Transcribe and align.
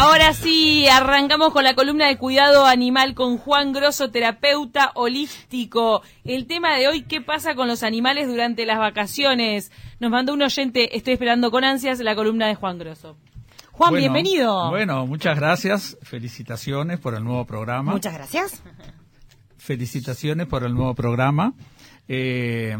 Ahora 0.00 0.32
sí, 0.32 0.86
arrancamos 0.86 1.52
con 1.52 1.64
la 1.64 1.74
columna 1.74 2.06
de 2.06 2.16
cuidado 2.16 2.66
animal 2.66 3.16
con 3.16 3.36
Juan 3.36 3.72
Grosso, 3.72 4.12
terapeuta 4.12 4.92
holístico. 4.94 6.02
El 6.22 6.46
tema 6.46 6.76
de 6.76 6.86
hoy, 6.86 7.02
¿qué 7.02 7.20
pasa 7.20 7.56
con 7.56 7.66
los 7.66 7.82
animales 7.82 8.28
durante 8.28 8.64
las 8.64 8.78
vacaciones? 8.78 9.72
Nos 9.98 10.12
mandó 10.12 10.34
un 10.34 10.42
oyente, 10.42 10.96
estoy 10.96 11.14
esperando 11.14 11.50
con 11.50 11.64
ansias, 11.64 11.98
la 11.98 12.14
columna 12.14 12.46
de 12.46 12.54
Juan 12.54 12.78
Grosso. 12.78 13.16
Juan, 13.72 13.90
Bueno, 13.90 14.02
bienvenido. 14.02 14.70
Bueno, 14.70 15.04
muchas 15.04 15.36
gracias. 15.36 15.98
Felicitaciones 16.02 17.00
por 17.00 17.16
el 17.16 17.24
nuevo 17.24 17.44
programa. 17.44 17.90
Muchas 17.90 18.14
gracias. 18.14 18.62
Felicitaciones 19.56 20.46
por 20.46 20.62
el 20.62 20.74
nuevo 20.74 20.94
programa. 20.94 21.54
Eh, 22.06 22.76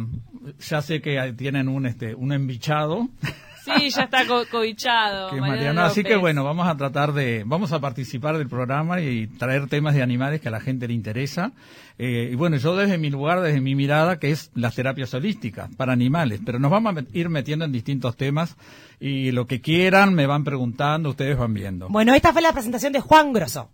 ya 0.60 0.82
sé 0.82 1.02
que 1.02 1.34
tienen 1.36 1.68
un 1.68 1.84
este 1.84 2.14
un 2.14 2.30
embichado 2.32 3.08
Sí, 3.76 3.90
ya 3.90 4.02
está 4.04 4.26
co 4.26 4.44
cobichado. 4.50 5.30
que 5.30 5.36
es 5.36 5.40
Mariano 5.40 5.56
Mariano, 5.58 5.82
así 5.82 6.02
que 6.04 6.16
bueno, 6.16 6.44
vamos 6.44 6.66
a 6.68 6.76
tratar 6.76 7.12
de 7.12 7.42
vamos 7.46 7.72
a 7.72 7.80
participar 7.80 8.38
del 8.38 8.48
programa 8.48 9.00
y 9.00 9.26
traer 9.26 9.68
temas 9.68 9.94
de 9.94 10.02
animales 10.02 10.40
que 10.40 10.48
a 10.48 10.50
la 10.50 10.60
gente 10.60 10.88
le 10.88 10.94
interesa. 10.94 11.52
Eh, 11.98 12.30
y 12.32 12.36
bueno, 12.36 12.56
yo 12.56 12.76
desde 12.76 12.96
mi 12.98 13.10
lugar, 13.10 13.40
desde 13.40 13.60
mi 13.60 13.74
mirada, 13.74 14.18
que 14.20 14.30
es 14.30 14.50
las 14.54 14.74
terapias 14.76 15.12
holísticas 15.14 15.68
para 15.76 15.92
animales, 15.92 16.40
pero 16.46 16.58
nos 16.60 16.70
vamos 16.70 16.94
a 16.96 17.00
met- 17.00 17.08
ir 17.12 17.28
metiendo 17.28 17.64
en 17.64 17.72
distintos 17.72 18.16
temas 18.16 18.56
y 19.00 19.32
lo 19.32 19.46
que 19.46 19.60
quieran 19.60 20.14
me 20.14 20.26
van 20.26 20.44
preguntando, 20.44 21.10
ustedes 21.10 21.36
van 21.36 21.54
viendo. 21.54 21.88
Bueno, 21.88 22.14
esta 22.14 22.32
fue 22.32 22.40
la 22.42 22.52
presentación 22.52 22.92
de 22.92 23.00
Juan 23.00 23.32
Grosso. 23.32 23.70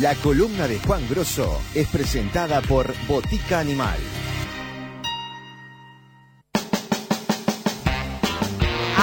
La 0.00 0.14
columna 0.16 0.66
de 0.66 0.78
Juan 0.78 1.02
Grosso 1.10 1.60
es 1.74 1.86
presentada 1.88 2.62
por 2.62 2.94
Botica 3.06 3.60
Animal. 3.60 3.98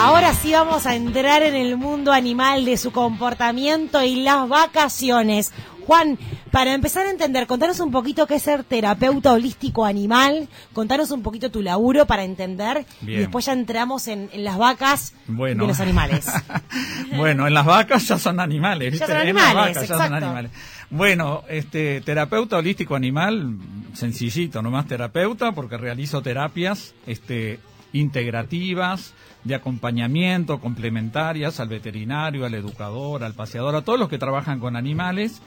Ahora 0.02 0.34
sí 0.34 0.53
vamos 0.53 0.85
a 0.85 0.95
entrar 0.95 1.44
en 1.44 1.55
el 1.55 1.76
mundo 1.76 2.13
animal 2.13 2.63
de 2.63 2.77
su 2.77 2.91
comportamiento 2.91 4.02
y 4.02 4.16
las 4.23 4.48
vacaciones. 4.48 5.52
Juan, 5.85 6.17
para 6.52 6.73
empezar 6.73 7.05
a 7.05 7.09
entender, 7.09 7.47
contanos 7.47 7.80
un 7.81 7.92
poquito 7.92 8.25
qué 8.27 8.36
es 8.36 8.44
ser 8.44 8.64
terapeuta 8.64 9.33
holístico 9.33 9.86
animal, 9.86 10.47
contanos 10.72 11.11
un 11.11 11.22
poquito 11.23 11.50
tu 11.52 11.61
laburo 11.61 12.05
para 12.05 12.23
entender 12.23 12.86
Bien. 13.02 13.17
y 13.17 13.22
después 13.23 13.45
ya 13.45 13.53
entramos 13.53 14.08
en, 14.08 14.30
en 14.31 14.44
las 14.45 14.58
vacas 14.58 15.14
Bueno. 15.27 15.64
de 15.64 15.67
los 15.67 15.80
animales. 15.80 16.27
bueno, 17.17 17.47
en 17.47 17.53
las 17.53 17.66
vacas 17.66 18.08
ya 18.08 18.17
son 18.17 18.39
animales, 18.39 18.92
¿viste? 18.92 19.08
Ya 19.08 19.20
son 19.20 19.27
En 19.27 19.36
las 19.36 19.45
animales, 19.45 19.75
vacas 19.75 19.89
ya 19.89 19.95
son 19.95 20.05
exacto. 20.05 20.25
animales. 20.25 20.52
Bueno, 20.92 21.44
este 21.50 22.02
terapeuta 22.02 22.58
holístico 22.58 22.95
animal, 22.95 23.58
sencillito, 23.94 24.61
nomás 24.61 24.88
terapeuta, 24.88 25.52
porque 25.52 25.77
realizo 25.77 26.22
terapias 26.22 26.94
este, 27.05 27.59
integrativas, 27.94 29.14
de 29.44 29.56
acompañamiento, 29.56 30.59
complementarias 30.59 31.59
al 31.59 31.70
veterinario, 31.70 32.45
al 32.45 32.54
educador, 32.54 33.23
al 33.23 33.34
paseador, 33.34 33.76
a 33.76 33.82
todos 33.82 34.00
los 34.00 34.09
que 34.09 34.18
trabajan 34.18 34.59
con 34.59 34.76
animales. 34.76 35.42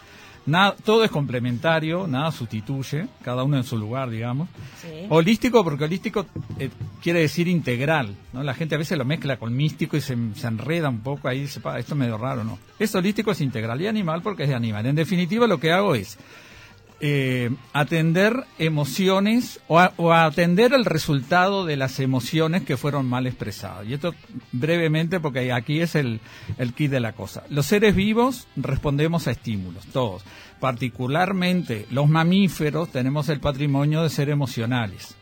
Nada, 0.44 0.74
todo 0.84 1.04
es 1.04 1.10
complementario, 1.10 2.08
nada 2.08 2.32
sustituye, 2.32 3.06
cada 3.22 3.44
uno 3.44 3.58
en 3.58 3.62
su 3.62 3.78
lugar, 3.78 4.10
digamos. 4.10 4.48
Sí. 4.80 5.06
Holístico, 5.08 5.62
porque 5.62 5.84
holístico 5.84 6.26
eh, 6.58 6.68
quiere 7.00 7.20
decir 7.20 7.46
integral, 7.46 8.16
¿no? 8.32 8.42
La 8.42 8.52
gente 8.54 8.74
a 8.74 8.78
veces 8.78 8.98
lo 8.98 9.04
mezcla 9.04 9.36
con 9.36 9.54
místico 9.54 9.96
y 9.96 10.00
se, 10.00 10.16
se 10.34 10.46
enreda 10.48 10.88
un 10.88 10.98
poco 10.98 11.28
ahí, 11.28 11.42
dice, 11.42 11.60
"Pa, 11.60 11.78
esto 11.78 11.94
es 11.94 11.98
medio 11.98 12.18
raro, 12.18 12.42
¿no? 12.42 12.58
Es 12.76 12.92
holístico, 12.92 13.30
es 13.30 13.40
integral 13.40 13.80
y 13.82 13.86
animal 13.86 14.20
porque 14.20 14.42
es 14.42 14.48
de 14.48 14.56
animal. 14.56 14.84
En 14.86 14.96
definitiva, 14.96 15.46
lo 15.46 15.60
que 15.60 15.70
hago 15.70 15.94
es 15.94 16.18
eh, 17.04 17.50
atender 17.72 18.44
emociones 18.60 19.58
o, 19.66 19.80
a- 19.80 19.92
o 19.96 20.12
atender 20.12 20.72
el 20.72 20.84
resultado 20.84 21.66
de 21.66 21.76
las 21.76 21.98
emociones 21.98 22.62
que 22.62 22.76
fueron 22.76 23.06
mal 23.06 23.26
expresadas. 23.26 23.88
Y 23.88 23.94
esto 23.94 24.14
brevemente 24.52 25.18
porque 25.18 25.52
aquí 25.52 25.80
es 25.80 25.96
el, 25.96 26.20
el 26.58 26.72
kit 26.74 26.92
de 26.92 27.00
la 27.00 27.12
cosa. 27.12 27.42
Los 27.50 27.66
seres 27.66 27.96
vivos 27.96 28.46
respondemos 28.54 29.26
a 29.26 29.32
estímulos, 29.32 29.84
todos. 29.86 30.22
Particularmente 30.60 31.86
los 31.90 32.08
mamíferos 32.08 32.90
tenemos 32.92 33.28
el 33.28 33.40
patrimonio 33.40 34.04
de 34.04 34.08
ser 34.10 34.30
emocionales. 34.30 35.16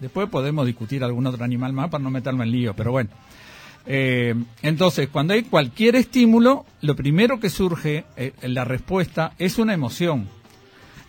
Después 0.00 0.28
podemos 0.28 0.66
discutir 0.66 1.02
algún 1.02 1.26
otro 1.26 1.42
animal 1.44 1.72
más 1.72 1.88
para 1.88 2.04
no 2.04 2.10
meterme 2.10 2.44
en 2.44 2.50
lío, 2.52 2.74
pero 2.76 2.90
bueno. 2.92 3.08
Eh, 3.86 4.34
entonces, 4.62 5.08
cuando 5.08 5.32
hay 5.32 5.44
cualquier 5.44 5.96
estímulo, 5.96 6.66
lo 6.82 6.94
primero 6.94 7.40
que 7.40 7.48
surge 7.50 8.04
eh, 8.16 8.32
la 8.42 8.64
respuesta 8.64 9.32
es 9.38 9.58
una 9.58 9.72
emoción. 9.72 10.28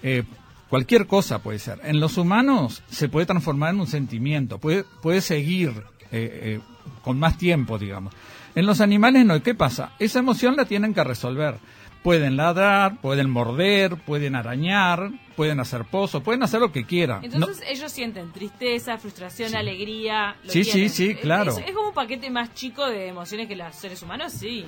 Eh, 0.03 0.23
cualquier 0.69 1.07
cosa 1.07 1.39
puede 1.39 1.59
ser. 1.59 1.79
En 1.83 1.99
los 1.99 2.17
humanos 2.17 2.83
se 2.89 3.09
puede 3.09 3.25
transformar 3.25 3.73
en 3.73 3.79
un 3.81 3.87
sentimiento, 3.87 4.59
puede, 4.59 4.83
puede 5.01 5.21
seguir 5.21 5.69
eh, 6.11 6.59
eh, 6.59 6.59
con 7.03 7.17
más 7.17 7.37
tiempo, 7.37 7.79
digamos. 7.79 8.13
En 8.55 8.65
los 8.67 8.81
animales 8.81 9.25
no. 9.25 9.35
¿Y 9.35 9.41
qué 9.41 9.55
pasa? 9.55 9.93
Esa 9.99 10.19
emoción 10.19 10.55
la 10.55 10.65
tienen 10.65 10.93
que 10.93 11.03
resolver. 11.03 11.55
Pueden 12.03 12.35
ladrar, 12.35 12.99
pueden 12.99 13.29
morder, 13.29 13.95
pueden 13.95 14.35
arañar, 14.35 15.09
pueden 15.37 15.61
hacer 15.61 15.85
pozos, 15.85 16.21
pueden 16.21 16.43
hacer 16.43 16.59
lo 16.59 16.69
que 16.73 16.83
quieran. 16.83 17.21
No- 17.21 17.27
Entonces 17.37 17.63
ellos 17.69 17.93
sienten 17.93 18.33
tristeza, 18.33 18.97
frustración, 18.97 19.55
alegría. 19.55 20.35
lo 20.43 20.51
Sí, 20.51 20.65
sí, 20.65 20.71
tienen. 20.71 20.89
sí, 20.89 21.15
claro. 21.15 21.51
Es, 21.53 21.59
es 21.65 21.71
como 21.73 21.87
un 21.87 21.93
paquete 21.93 22.29
más 22.29 22.53
chico 22.53 22.85
de 22.85 23.07
emociones 23.07 23.47
que 23.47 23.55
los 23.55 23.73
seres 23.73 24.01
humanos, 24.03 24.33
sí. 24.33 24.65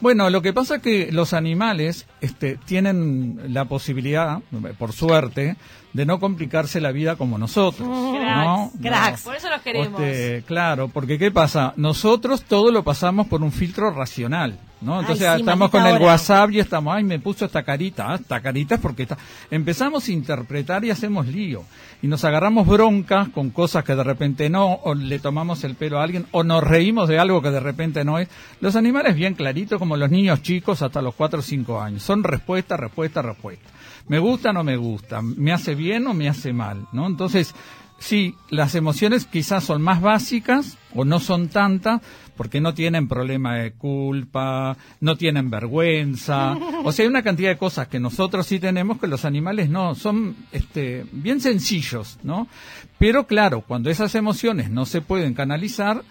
Bueno, 0.00 0.28
lo 0.28 0.42
que 0.42 0.52
pasa 0.52 0.76
es 0.76 0.82
que 0.82 1.12
los 1.12 1.32
animales 1.32 2.06
este, 2.20 2.58
tienen 2.64 3.40
la 3.48 3.64
posibilidad, 3.66 4.40
por 4.78 4.92
suerte, 4.92 5.56
de 5.92 6.04
no 6.04 6.18
complicarse 6.20 6.80
la 6.80 6.92
vida 6.92 7.16
como 7.16 7.38
nosotros. 7.38 7.88
¿no? 7.88 8.12
Cracks. 8.18 8.82
Cracks. 8.82 9.22
Por 9.22 9.36
eso 9.36 9.48
los 9.48 9.62
queremos. 9.62 10.00
Este, 10.00 10.42
claro, 10.46 10.88
porque 10.88 11.18
¿qué 11.18 11.30
pasa? 11.30 11.72
Nosotros 11.76 12.42
todo 12.42 12.70
lo 12.72 12.82
pasamos 12.82 13.28
por 13.28 13.42
un 13.42 13.52
filtro 13.52 13.90
racional, 13.92 14.58
¿no? 14.80 15.00
Entonces 15.00 15.26
Ay, 15.26 15.36
sí, 15.36 15.40
estamos 15.42 15.70
con 15.70 15.86
el 15.86 15.96
hora. 15.96 16.04
WhatsApp 16.06 16.50
y 16.50 16.60
estamos, 16.60 16.94
ay, 16.94 17.04
me 17.04 17.18
puso 17.18 17.44
esta 17.44 17.62
carita, 17.62 18.12
ah, 18.12 18.14
esta 18.16 18.40
carita 18.40 18.76
es 18.76 18.80
porque 18.80 19.04
está... 19.04 19.16
Empezamos 19.50 20.08
a 20.08 20.12
interpretar 20.12 20.84
y 20.84 20.90
hacemos 20.90 21.26
lío. 21.26 21.64
Y 22.02 22.06
nos 22.06 22.24
agarramos 22.24 22.66
broncas 22.66 23.28
con 23.30 23.50
cosas 23.50 23.84
que 23.84 23.94
de 23.94 24.04
repente 24.04 24.50
no, 24.50 24.74
o 24.84 24.94
le 24.94 25.18
tomamos 25.18 25.64
el 25.64 25.74
pelo 25.74 26.00
a 26.00 26.04
alguien, 26.04 26.26
o 26.32 26.44
nos 26.44 26.62
reímos 26.62 27.08
de 27.08 27.18
algo 27.18 27.40
que 27.40 27.50
de 27.50 27.60
repente 27.60 28.04
no 28.04 28.18
es. 28.18 28.28
Los 28.60 28.76
animales 28.76 29.14
bien 29.14 29.34
claritos, 29.34 29.78
como 29.78 29.96
los 29.96 30.10
niños 30.10 30.42
chicos 30.42 30.82
hasta 30.82 31.00
los 31.02 31.14
4 31.14 31.38
o 31.38 31.42
5 31.42 31.80
años. 31.80 32.02
Son 32.02 32.22
respuesta, 32.22 32.76
respuesta, 32.76 33.22
respuesta. 33.22 33.70
Me 34.08 34.18
gusta 34.18 34.50
o 34.50 34.52
no 34.52 34.64
me 34.64 34.76
gusta, 34.76 35.22
me 35.22 35.52
hace 35.52 35.74
bien 35.74 36.06
o 36.06 36.14
me 36.14 36.28
hace 36.28 36.52
mal, 36.52 36.86
¿no? 36.92 37.06
Entonces, 37.06 37.54
Sí, 37.98 38.34
las 38.50 38.74
emociones 38.74 39.24
quizás 39.24 39.64
son 39.64 39.80
más 39.80 40.00
básicas 40.00 40.76
o 40.94 41.04
no 41.04 41.20
son 41.20 41.48
tantas 41.48 42.00
porque 42.36 42.60
no 42.60 42.74
tienen 42.74 43.08
problema 43.08 43.56
de 43.56 43.72
culpa, 43.72 44.76
no 45.00 45.16
tienen 45.16 45.50
vergüenza. 45.50 46.56
O 46.84 46.92
sea, 46.92 47.04
hay 47.04 47.08
una 47.08 47.22
cantidad 47.22 47.50
de 47.50 47.58
cosas 47.58 47.88
que 47.88 48.00
nosotros 48.00 48.46
sí 48.46 48.58
tenemos 48.58 48.98
que 48.98 49.06
los 49.06 49.24
animales 49.24 49.68
no. 49.68 49.94
Son 49.94 50.36
este, 50.52 51.06
bien 51.12 51.40
sencillos, 51.40 52.18
¿no? 52.22 52.48
Pero 52.98 53.26
claro, 53.26 53.60
cuando 53.60 53.90
esas 53.90 54.14
emociones 54.14 54.70
no 54.70 54.86
se 54.86 55.00
pueden 55.00 55.34
canalizar 55.34 56.02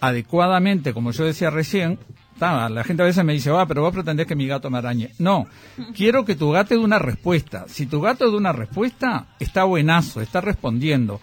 adecuadamente, 0.00 0.92
como 0.92 1.12
yo 1.12 1.24
decía 1.24 1.50
recién, 1.50 1.98
la 2.40 2.84
gente 2.84 3.02
a 3.02 3.06
veces 3.06 3.24
me 3.24 3.32
dice, 3.32 3.50
ah, 3.50 3.66
pero 3.66 3.82
vos 3.82 3.94
pretendés 3.94 4.26
que 4.26 4.34
mi 4.34 4.46
gato 4.46 4.70
me 4.70 4.78
arañe. 4.78 5.10
No, 5.18 5.46
quiero 5.94 6.24
que 6.24 6.34
tu 6.34 6.50
gato 6.50 6.74
dé 6.74 6.80
una 6.80 6.98
respuesta. 6.98 7.66
Si 7.68 7.86
tu 7.86 8.00
gato 8.00 8.30
da 8.30 8.36
una 8.36 8.52
respuesta, 8.52 9.26
está 9.38 9.64
buenazo, 9.64 10.20
está 10.20 10.40
respondiendo. 10.40 11.20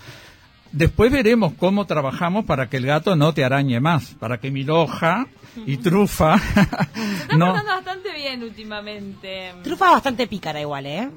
Después 0.71 1.11
veremos 1.11 1.53
cómo 1.57 1.85
trabajamos 1.85 2.45
para 2.45 2.69
que 2.69 2.77
el 2.77 2.85
gato 2.85 3.15
no 3.15 3.33
te 3.33 3.43
arañe 3.43 3.79
más, 3.79 4.15
para 4.19 4.39
que 4.39 4.51
mi 4.51 4.63
loja 4.63 5.27
y 5.65 5.77
trufa 5.77 6.37
Se 6.53 6.61
está 6.61 6.87
no, 7.37 7.47
portando 7.47 7.71
bastante 7.75 8.13
bien 8.13 8.41
últimamente. 8.43 9.51
Trufa 9.63 9.91
bastante 9.91 10.27
pícara 10.27 10.61
igual, 10.61 10.85
¿eh? 10.85 11.09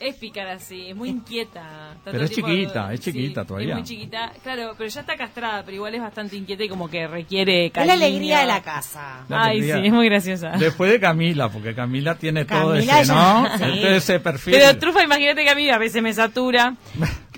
Es 0.00 0.14
pícara, 0.14 0.60
sí, 0.60 0.90
es 0.90 0.94
muy 0.94 1.08
inquieta. 1.08 1.94
Está 1.96 2.12
Pero 2.12 2.22
es 2.24 2.30
chiquita, 2.30 2.92
es 2.94 3.00
sí, 3.00 3.10
chiquita 3.12 3.44
todavía. 3.44 3.70
Es 3.70 3.74
muy 3.74 3.82
chiquita, 3.84 4.32
claro, 4.44 4.74
pero 4.78 4.88
ya 4.88 5.00
está 5.00 5.16
castrada, 5.16 5.64
pero 5.64 5.74
igual 5.74 5.92
es 5.92 6.00
bastante 6.00 6.36
inquieta 6.36 6.62
y 6.62 6.68
como 6.68 6.88
que 6.88 7.08
requiere 7.08 7.66
Es 7.66 7.72
cariño. 7.72 7.96
la 7.96 8.06
alegría 8.06 8.38
de 8.40 8.46
la 8.46 8.62
casa. 8.62 9.24
La 9.28 9.42
Ay, 9.46 9.56
alegría. 9.56 9.80
sí, 9.80 9.86
es 9.88 9.92
muy 9.92 10.08
graciosa. 10.08 10.50
Después 10.50 10.92
de 10.92 11.00
Camila, 11.00 11.48
porque 11.48 11.74
Camila 11.74 12.14
tiene 12.14 12.44
todo 12.44 12.76
ese, 12.76 12.86
ya- 12.86 13.04
¿no? 13.06 13.48
sí. 13.58 13.64
Este, 13.64 13.96
ese 13.96 14.20
perfil. 14.20 14.54
Pero 14.56 14.78
Trufa, 14.78 15.02
imagínate 15.02 15.42
que 15.42 15.50
a 15.50 15.56
mí 15.56 15.68
a 15.68 15.78
veces 15.78 16.00
me 16.00 16.12
satura. 16.14 16.76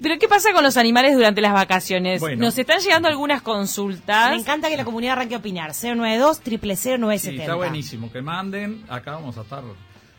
Pero 0.02 0.18
¿qué 0.18 0.28
pasa 0.28 0.52
con 0.52 0.62
los 0.62 0.76
animales 0.76 1.14
durante 1.14 1.40
las 1.40 1.52
vacaciones? 1.52 2.20
Bueno. 2.20 2.44
Nos 2.44 2.58
están 2.58 2.80
llegando 2.80 3.08
algunas 3.08 3.42
consultas. 3.42 4.30
Me 4.30 4.36
encanta 4.36 4.68
que 4.68 4.76
la 4.76 4.84
comunidad 4.84 5.12
arranque 5.12 5.34
a 5.34 5.38
opinar. 5.38 5.72
092 5.72 6.40
triple 6.40 6.74
0970. 6.76 7.18
Sí, 7.18 7.36
está 7.40 7.54
buenísimo. 7.54 8.10
Que 8.12 8.22
manden, 8.22 8.84
acá 8.88 9.12
vamos 9.12 9.36
a 9.38 9.42
estar 9.42 9.62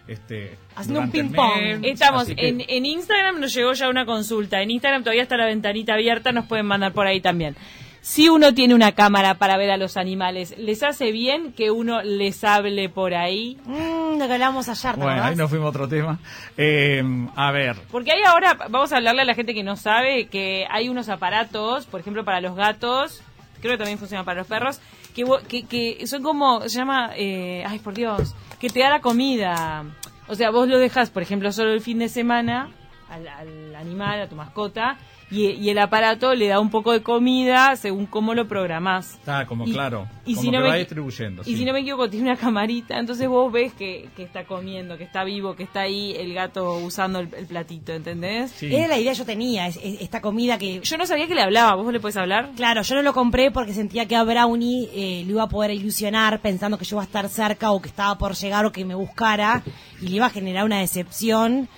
este, 0.08 0.58
Haciendo 0.76 1.02
un 1.02 1.12
ping-pong. 1.12 1.56
mes, 1.62 1.80
Estamos 1.94 2.26
que- 2.26 2.36
en, 2.38 2.62
en 2.68 2.86
Instagram, 2.86 3.40
nos 3.40 3.54
llegó 3.54 3.74
ya 3.74 3.90
una 3.90 4.06
consulta. 4.06 4.62
En 4.62 4.72
Instagram 4.72 5.04
todavía 5.04 5.24
está 5.24 5.38
la 5.38 5.46
ventanita 5.46 5.94
abierta, 5.94 6.32
nos 6.32 6.46
pueden 6.46 6.66
mandar 6.66 6.92
por 6.94 7.08
ahí 7.08 7.22
también. 7.22 7.56
Si 8.02 8.30
uno 8.30 8.56
tiene 8.56 8.74
una 8.74 8.94
cámara 8.94 9.36
para 9.36 9.58
ver 9.58 9.70
a 9.70 9.78
los 9.78 9.96
animales, 9.96 10.56
¿les 10.58 10.82
hace 10.82 11.12
bien 11.12 11.54
que 11.54 11.70
uno 11.70 12.02
les 12.02 12.44
hable 12.44 12.90
por 12.90 13.14
ahí? 13.14 13.60
Mm, 13.66 14.18
lo 14.18 14.26
que 14.28 14.34
hablábamos 14.34 14.68
ayer, 14.70 14.96
¿te 14.96 15.02
Bueno, 15.02 15.24
ahí 15.24 15.36
nos 15.36 15.52
fuimos 15.52 15.68
a 15.68 15.70
otro 15.70 15.88
tema. 15.88 16.18
Eh, 16.58 17.04
a 17.36 17.52
ver, 17.52 17.78
Porque 17.92 18.12
hay 18.12 18.24
ahora, 18.24 18.58
vamos 18.70 18.92
a 18.92 18.98
hablarle 18.98 19.22
a 19.22 19.26
la 19.26 19.36
gente 19.36 19.54
que 19.54 19.62
no 19.64 19.76
sabe, 19.76 20.26
que 20.26 20.66
hay 20.72 20.90
unos 20.90 21.10
aparatos, 21.10 21.86
por 21.86 22.00
ejemplo, 22.00 22.26
para 22.26 22.42
los 22.42 22.56
gatos, 22.56 23.22
creo 23.62 23.74
que 23.74 23.78
también 23.78 24.00
funciona 24.00 24.24
para 24.24 24.40
los 24.40 24.48
perros, 24.48 24.82
que, 25.14 25.24
que, 25.48 25.68
que 25.68 26.08
son 26.08 26.24
como, 26.24 26.62
se 26.62 26.70
llama, 26.70 27.12
eh, 27.16 27.64
ay 27.68 27.78
por 27.78 27.94
Dios, 27.94 28.34
que 28.60 28.70
te 28.70 28.80
da 28.80 28.90
la 28.90 29.02
comida. 29.02 29.84
O 30.28 30.34
sea, 30.34 30.50
vos 30.50 30.68
lo 30.68 30.80
dejas, 30.80 31.12
por 31.12 31.22
ejemplo, 31.22 31.52
solo 31.52 31.72
el 31.72 31.82
fin 31.82 32.00
de 32.00 32.10
semana 32.10 32.72
al, 33.10 33.28
al 33.28 33.76
animal, 33.76 34.22
a 34.22 34.28
tu 34.28 34.36
mascota, 34.36 34.98
y, 35.32 35.48
y 35.52 35.70
el 35.70 35.80
aparato 35.80 36.36
le 36.36 36.48
da 36.48 36.60
un 36.60 36.70
poco 36.70 36.92
de 36.92 37.02
comida 37.02 37.76
según 37.78 38.06
cómo 38.06 38.34
lo 38.36 38.48
programás. 38.48 39.14
Está 39.16 39.46
como 39.46 39.66
Y- 39.66 39.72
claro, 39.74 40.08
y 40.26 40.34
como 40.36 40.42
si 40.44 40.52
no 40.52 40.58
que 40.60 40.64
me 40.64 40.70
va 40.70 40.76
distribuyendo. 40.76 41.42
Y 41.44 41.46
sí. 41.46 41.58
si 41.58 41.66
no 41.66 41.74
me 41.74 41.80
equivoco, 41.80 42.10
tiene 42.10 42.30
una 42.30 42.38
camarita, 42.38 43.00
entonces 43.00 43.28
vos 43.28 43.52
ves 43.52 43.74
que, 43.74 44.10
que 44.16 44.24
está 44.24 44.44
comiendo, 44.46 44.98
que 44.98 45.04
está 45.06 45.24
vivo, 45.24 45.56
que 45.56 45.64
está 45.64 45.82
ahí 45.82 46.14
el 46.18 46.34
gato 46.34 46.76
usando 46.78 47.20
el, 47.20 47.30
el 47.36 47.46
platito, 47.48 47.94
¿entendés? 47.94 48.52
Sí. 48.52 48.74
Era 48.76 48.88
la 48.88 49.00
idea 49.00 49.14
que 49.14 49.18
yo 49.20 49.26
tenía, 49.26 49.68
es- 49.68 49.78
es- 49.82 50.02
esta 50.02 50.22
comida 50.22 50.58
que... 50.58 50.82
Yo 50.82 50.98
no 50.98 51.06
sabía 51.06 51.28
que 51.28 51.36
le 51.36 51.42
hablaba, 51.42 51.76
¿vos 51.76 51.92
le 51.94 52.00
podés 52.00 52.18
hablar? 52.18 52.50
Claro, 52.56 52.82
yo 52.82 52.96
no 52.96 53.02
lo 53.02 53.14
compré 53.14 53.52
porque 53.52 53.74
sentía 53.74 54.06
que 54.08 54.16
a 54.16 54.24
Brownie 54.24 54.90
eh, 54.94 55.24
lo 55.26 55.32
iba 55.34 55.44
a 55.44 55.50
poder 55.50 55.72
ilusionar 55.72 56.40
pensando 56.42 56.78
que 56.78 56.86
yo 56.86 56.96
iba 56.98 57.04
a 57.04 57.06
estar 57.06 57.30
cerca 57.30 57.72
o 57.72 57.82
que 57.82 57.88
estaba 57.88 58.18
por 58.18 58.34
llegar 58.36 58.66
o 58.66 58.72
que 58.72 58.84
me 58.86 58.96
buscara 58.96 59.64
y 60.02 60.08
le 60.10 60.16
iba 60.18 60.26
a 60.26 60.30
generar 60.30 60.66
una 60.66 60.80
decepción 60.80 61.70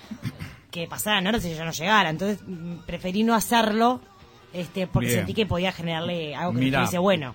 que 0.74 0.88
pasaran 0.88 1.24
horas 1.28 1.44
y 1.44 1.54
yo 1.54 1.64
no 1.64 1.70
llegara. 1.70 2.10
Entonces 2.10 2.40
mm, 2.44 2.78
preferí 2.84 3.22
no 3.22 3.34
hacerlo 3.34 4.00
este 4.52 4.88
porque 4.88 5.06
Bien. 5.06 5.18
sentí 5.20 5.32
que 5.32 5.46
podía 5.46 5.70
generarle 5.70 6.34
algo 6.34 6.52
que 6.52 6.58
Mirá. 6.58 6.80
me 6.80 6.84
estuviese 6.84 6.98
bueno. 6.98 7.34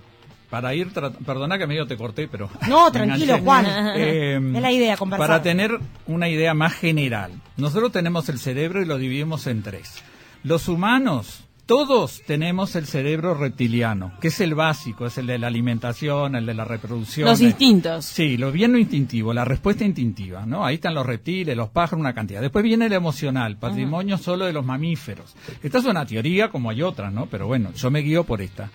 Para 0.49 0.73
ir, 0.73 0.91
perdona 1.25 1.57
que 1.57 1.67
medio 1.67 1.87
te 1.87 1.95
corté, 1.95 2.27
pero... 2.27 2.49
No, 2.67 2.91
tranquilo. 2.91 3.37
Juan. 3.39 3.65
Eh, 3.95 4.35
es 4.35 4.61
la 4.61 4.71
idea, 4.71 4.97
conversar. 4.97 5.27
Para 5.27 5.41
tener 5.41 5.79
una 6.07 6.27
idea 6.27 6.53
más 6.53 6.73
general, 6.73 7.31
nosotros 7.55 7.93
tenemos 7.93 8.27
el 8.27 8.39
cerebro 8.39 8.81
y 8.81 8.85
lo 8.85 8.97
dividimos 8.97 9.47
en 9.47 9.63
tres. 9.63 10.03
Los 10.43 10.67
humanos, 10.67 11.45
todos 11.69 12.23
tenemos 12.25 12.75
el 12.75 12.87
cerebro 12.87 13.35
reptiliano, 13.35 14.13
que 14.19 14.29
es 14.29 14.41
el 14.41 14.55
básico, 14.55 15.05
es 15.05 15.19
el 15.19 15.27
de 15.27 15.37
la 15.37 15.45
alimentación, 15.45 16.33
el 16.33 16.47
de 16.47 16.55
la 16.55 16.65
reproducción. 16.65 17.29
Los 17.29 17.41
instintos. 17.41 18.05
Sí, 18.05 18.37
lo 18.37 18.51
bien 18.51 18.71
lo 18.71 18.79
instintivo, 18.79 19.35
la 19.35 19.45
respuesta 19.45 19.85
instintiva, 19.85 20.47
¿no? 20.47 20.65
Ahí 20.65 20.75
están 20.75 20.95
los 20.95 21.05
reptiles, 21.05 21.55
los 21.55 21.69
pájaros, 21.69 21.99
una 21.99 22.15
cantidad. 22.15 22.41
Después 22.41 22.63
viene 22.63 22.87
el 22.87 22.93
emocional, 22.93 23.57
patrimonio 23.57 24.17
solo 24.17 24.45
de 24.45 24.53
los 24.53 24.65
mamíferos. 24.65 25.35
Esta 25.61 25.77
es 25.77 25.85
una 25.85 26.07
teoría 26.07 26.49
como 26.49 26.71
hay 26.71 26.81
otras, 26.81 27.13
¿no? 27.13 27.27
Pero 27.27 27.45
bueno, 27.45 27.71
yo 27.75 27.91
me 27.91 27.99
guío 27.99 28.23
por 28.23 28.41
esta, 28.41 28.71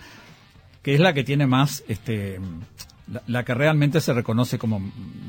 que 0.81 0.93
es 0.93 1.01
la 1.01 1.13
que 1.13 1.25
tiene 1.25 1.47
más, 1.47 1.83
este, 1.89 2.39
la, 3.27 3.43
que 3.45 3.53
realmente 3.53 4.01
se 4.01 4.13
reconoce 4.13 4.57
como 4.57 4.79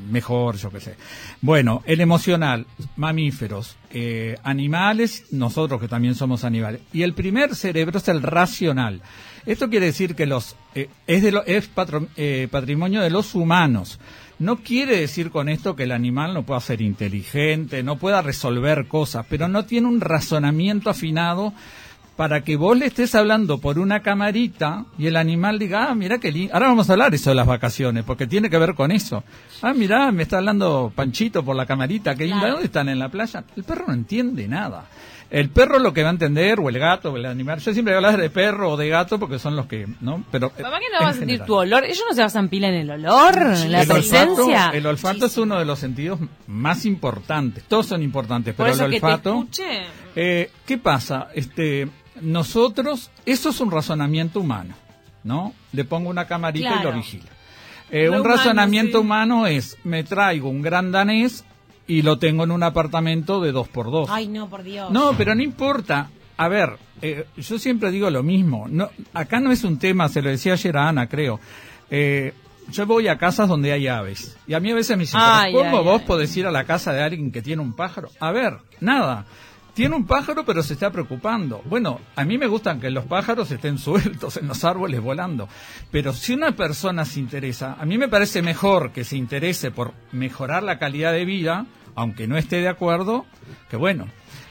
mejor, 0.09 0.57
yo 0.57 0.69
qué 0.71 0.79
sé. 0.79 0.95
Bueno, 1.41 1.83
el 1.85 2.01
emocional, 2.01 2.65
mamíferos, 2.95 3.75
eh, 3.91 4.35
animales, 4.43 5.25
nosotros 5.31 5.79
que 5.79 5.87
también 5.87 6.15
somos 6.15 6.43
animales. 6.43 6.81
Y 6.93 7.03
el 7.03 7.13
primer 7.13 7.55
cerebro 7.55 7.99
es 7.99 8.07
el 8.07 8.21
racional. 8.23 9.01
Esto 9.45 9.69
quiere 9.69 9.85
decir 9.87 10.15
que 10.15 10.25
los 10.25 10.55
eh, 10.75 10.89
es, 11.07 11.21
de 11.23 11.31
lo- 11.31 11.45
es 11.45 11.69
patro- 11.69 12.07
eh, 12.17 12.47
patrimonio 12.51 13.01
de 13.01 13.09
los 13.09 13.33
humanos. 13.35 13.99
No 14.39 14.57
quiere 14.57 14.97
decir 14.99 15.31
con 15.31 15.49
esto 15.49 15.75
que 15.75 15.83
el 15.83 15.91
animal 15.91 16.33
no 16.33 16.43
pueda 16.43 16.59
ser 16.59 16.81
inteligente, 16.81 17.81
no 17.81 17.97
pueda 17.97 18.21
resolver 18.21 18.87
cosas, 18.87 19.25
pero 19.29 19.47
no 19.47 19.65
tiene 19.65 19.87
un 19.87 19.99
razonamiento 20.01 20.89
afinado 20.89 21.53
para 22.17 22.41
que 22.43 22.55
vos 22.57 22.77
le 22.77 22.87
estés 22.87 23.15
hablando 23.15 23.59
por 23.59 23.79
una 23.79 24.01
camarita 24.01 24.85
y 24.97 25.05
el 25.07 25.15
animal 25.15 25.59
diga, 25.59 25.89
ah, 25.89 25.95
mira 25.95 26.17
qué 26.17 26.31
lindo. 26.31 26.53
Ahora 26.53 26.67
vamos 26.67 26.89
a 26.89 26.93
hablar 26.93 27.13
eso 27.13 27.29
de 27.29 27.35
las 27.35 27.47
vacaciones, 27.47 28.03
porque 28.03 28.27
tiene 28.27 28.49
que 28.49 28.57
ver 28.57 28.73
con 28.73 28.91
eso. 28.91 29.23
Ah, 29.61 29.73
mira, 29.73 30.11
me 30.11 30.23
está 30.23 30.39
hablando 30.39 30.91
Panchito 30.95 31.45
por 31.45 31.55
la 31.55 31.65
camarita, 31.65 32.15
qué 32.15 32.23
linda. 32.25 32.39
Claro. 32.39 32.53
¿Dónde 32.55 32.65
están 32.65 32.89
en 32.89 32.99
la 32.99 33.07
playa? 33.09 33.43
El 33.55 33.63
perro 33.63 33.85
no 33.87 33.93
entiende 33.93 34.47
nada. 34.47 34.85
El 35.29 35.49
perro 35.49 35.77
lo 35.77 35.91
que 35.93 36.03
va 36.03 36.07
a 36.07 36.11
entender, 36.13 36.57
o 36.57 36.69
el 36.69 36.79
gato, 36.79 37.11
o 37.11 37.17
el 37.17 37.25
animal. 37.25 37.59
Yo 37.59 37.73
siempre 37.73 37.93
voy 37.93 38.01
a 38.01 38.07
hablar 38.07 38.21
de 38.21 38.29
perro 38.29 38.71
o 38.71 38.77
de 38.77 38.87
gato 38.87 39.19
porque 39.19 39.37
son 39.39 39.57
los 39.57 39.65
que, 39.65 39.85
¿no? 39.99 40.23
Pero. 40.31 40.53
eh, 40.57 40.61
Mamá 40.63 40.79
que 40.79 40.85
no 40.97 41.03
va 41.03 41.09
a 41.09 41.11
sentir 41.11 41.27
general. 41.31 41.47
tu 41.47 41.53
olor. 41.55 41.83
¿Ellos 41.83 42.03
no 42.09 42.15
se 42.15 42.21
basan 42.21 42.47
pila 42.47 42.69
en 42.69 42.75
el 42.75 42.89
olor? 42.91 43.35
¿En 43.41 43.71
la 43.73 43.81
el 43.81 43.91
olfato, 43.91 43.93
presencia? 44.35 44.69
el 44.73 44.85
olfato 44.85 45.25
es 45.25 45.37
uno 45.37 45.59
de 45.59 45.65
los 45.65 45.79
sentidos 45.79 46.19
más 46.47 46.85
importantes. 46.85 47.65
Todos 47.65 47.87
son 47.87 48.01
importantes, 48.03 48.55
Por 48.55 48.67
pero 48.71 48.85
el 48.85 48.91
que 48.91 48.99
te 49.01 49.05
olfato. 49.05 49.29
escuche. 49.39 49.81
Eh, 50.15 50.49
¿Qué 50.65 50.77
pasa? 50.77 51.27
Este, 51.35 51.89
nosotros, 52.21 53.11
eso 53.25 53.49
es 53.49 53.59
un 53.59 53.71
razonamiento 53.71 54.39
humano, 54.39 54.75
¿no? 55.23 55.53
Le 55.73 55.83
pongo 55.85 56.09
una 56.09 56.25
camarita 56.25 56.79
y 56.79 56.83
lo 56.83 56.93
vigila. 56.93 57.25
Eh, 57.89 58.05
Lo 58.05 58.13
un 58.13 58.19
humano, 58.19 58.35
razonamiento 58.35 58.97
sí. 58.97 59.03
humano 59.03 59.47
es, 59.47 59.77
me 59.83 60.03
traigo 60.03 60.49
un 60.49 60.61
gran 60.61 60.91
danés 60.91 61.45
y 61.87 62.01
lo 62.01 62.19
tengo 62.19 62.43
en 62.43 62.51
un 62.51 62.63
apartamento 62.63 63.39
de 63.39 63.53
dos 63.53 63.69
por 63.69 63.89
dos. 63.89 64.09
Ay, 64.11 64.27
no, 64.27 64.49
por 64.49 64.63
Dios. 64.63 64.91
No, 64.91 65.13
pero 65.17 65.33
no 65.35 65.41
importa. 65.41 66.09
A 66.35 66.49
ver, 66.49 66.77
eh, 67.01 67.25
yo 67.37 67.57
siempre 67.57 67.89
digo 67.91 68.09
lo 68.09 68.23
mismo. 68.23 68.67
No, 68.69 68.89
acá 69.13 69.39
no 69.39 69.51
es 69.51 69.63
un 69.63 69.79
tema, 69.79 70.09
se 70.09 70.21
lo 70.21 70.29
decía 70.29 70.53
ayer 70.53 70.75
a 70.77 70.89
Ana, 70.89 71.07
creo. 71.07 71.39
Eh, 71.89 72.33
yo 72.71 72.85
voy 72.85 73.07
a 73.07 73.17
casas 73.17 73.47
donde 73.47 73.71
hay 73.71 73.87
aves. 73.87 74.37
Y 74.45 74.53
a 74.53 74.59
mí 74.59 74.71
a 74.71 74.75
veces 74.75 74.97
me 74.97 75.03
dicen, 75.03 75.19
¿pero 75.21 75.33
Ay, 75.33 75.53
¿cómo 75.53 75.77
ay, 75.77 75.83
vos 75.85 76.01
ay. 76.01 76.07
podés 76.07 76.35
ir 76.35 76.45
a 76.45 76.51
la 76.51 76.65
casa 76.65 76.91
de 76.91 77.01
alguien 77.01 77.31
que 77.31 77.41
tiene 77.41 77.61
un 77.61 77.73
pájaro? 77.73 78.09
A 78.19 78.31
ver, 78.31 78.57
nada. 78.81 79.25
Tiene 79.77 79.95
un 79.95 80.07
pájaro, 80.07 80.43
pero 80.43 80.63
se 80.63 80.73
está 80.73 80.89
preocupando. 80.89 81.61
Bueno, 81.65 82.01
a 82.15 82.25
mí 82.25 82.39
me 82.39 82.47
gustan 82.47 82.79
que 82.79 82.89
los 82.89 83.05
pájaros 83.05 83.51
estén 83.51 83.77
sueltos 83.77 84.37
en 84.37 84.47
los 84.47 84.63
árboles 84.63 84.99
volando. 85.01 85.47
Pero 85.91 86.13
si 86.13 86.33
una 86.33 86.53
persona 86.53 87.05
se 87.05 87.19
interesa, 87.19 87.77
a 87.79 87.85
mí 87.85 87.99
me 87.99 88.07
parece 88.07 88.41
mejor 88.41 88.91
que 88.91 89.03
se 89.03 89.17
interese 89.17 89.69
por 89.69 89.93
mejorar 90.11 90.63
la 90.63 90.79
calidad 90.79 91.11
de 91.11 91.25
vida, 91.25 91.67
aunque 91.93 92.25
no 92.25 92.39
esté 92.39 92.59
de 92.59 92.69
acuerdo, 92.69 93.27
que 93.69 93.77
bueno, 93.77 94.07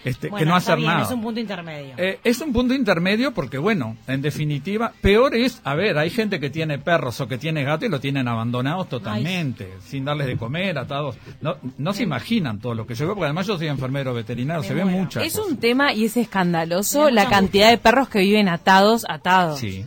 este, 0.06 0.28
Bueno, 0.28 0.38
que 0.44 0.50
no 0.50 0.56
está 0.56 0.72
hacer 0.72 0.78
bien, 0.78 0.90
nada. 0.90 1.02
Es 1.04 1.10
un 1.10 1.20
punto 1.22 1.40
intermedio. 1.40 1.94
Eh, 1.98 2.18
es 2.24 2.40
un 2.40 2.52
punto 2.52 2.72
intermedio 2.74 3.32
porque, 3.34 3.58
bueno, 3.58 3.96
en 4.06 4.22
definitiva, 4.22 4.92
peor 5.00 5.34
es, 5.34 5.60
a 5.64 5.74
ver, 5.74 5.98
hay 5.98 6.10
gente 6.10 6.40
que 6.40 6.48
tiene 6.48 6.78
perros 6.78 7.20
o 7.20 7.26
que 7.28 7.38
tiene 7.38 7.64
gatos 7.64 7.88
y 7.88 7.90
lo 7.90 8.00
tienen 8.00 8.28
abandonados 8.28 8.88
totalmente, 8.88 9.74
sin 9.84 10.04
darles 10.04 10.26
de 10.28 10.36
comer, 10.36 10.78
atados. 10.78 11.16
No, 11.40 11.56
no 11.78 11.92
se 11.92 12.04
imaginan 12.04 12.60
todo 12.60 12.74
lo 12.74 12.86
que 12.86 12.94
yo 12.94 13.04
veo, 13.06 13.14
porque 13.14 13.26
además 13.26 13.46
yo 13.46 13.58
soy 13.58 13.66
enfermero 13.68 14.14
veterinario, 14.14 14.62
Me 14.62 14.68
se 14.68 14.74
ve 14.74 14.84
muchas 14.84 15.24
Es 15.24 15.34
cosas. 15.36 15.50
un 15.52 15.56
tema 15.58 15.92
y 15.92 16.04
es 16.04 16.16
escandaloso 16.16 17.10
la 17.10 17.24
mucha 17.24 17.36
cantidad 17.36 17.70
de 17.70 17.78
perros 17.78 18.08
que 18.08 18.20
viven 18.20 18.48
atados, 18.48 19.04
atados. 19.08 19.58
Sí. 19.58 19.84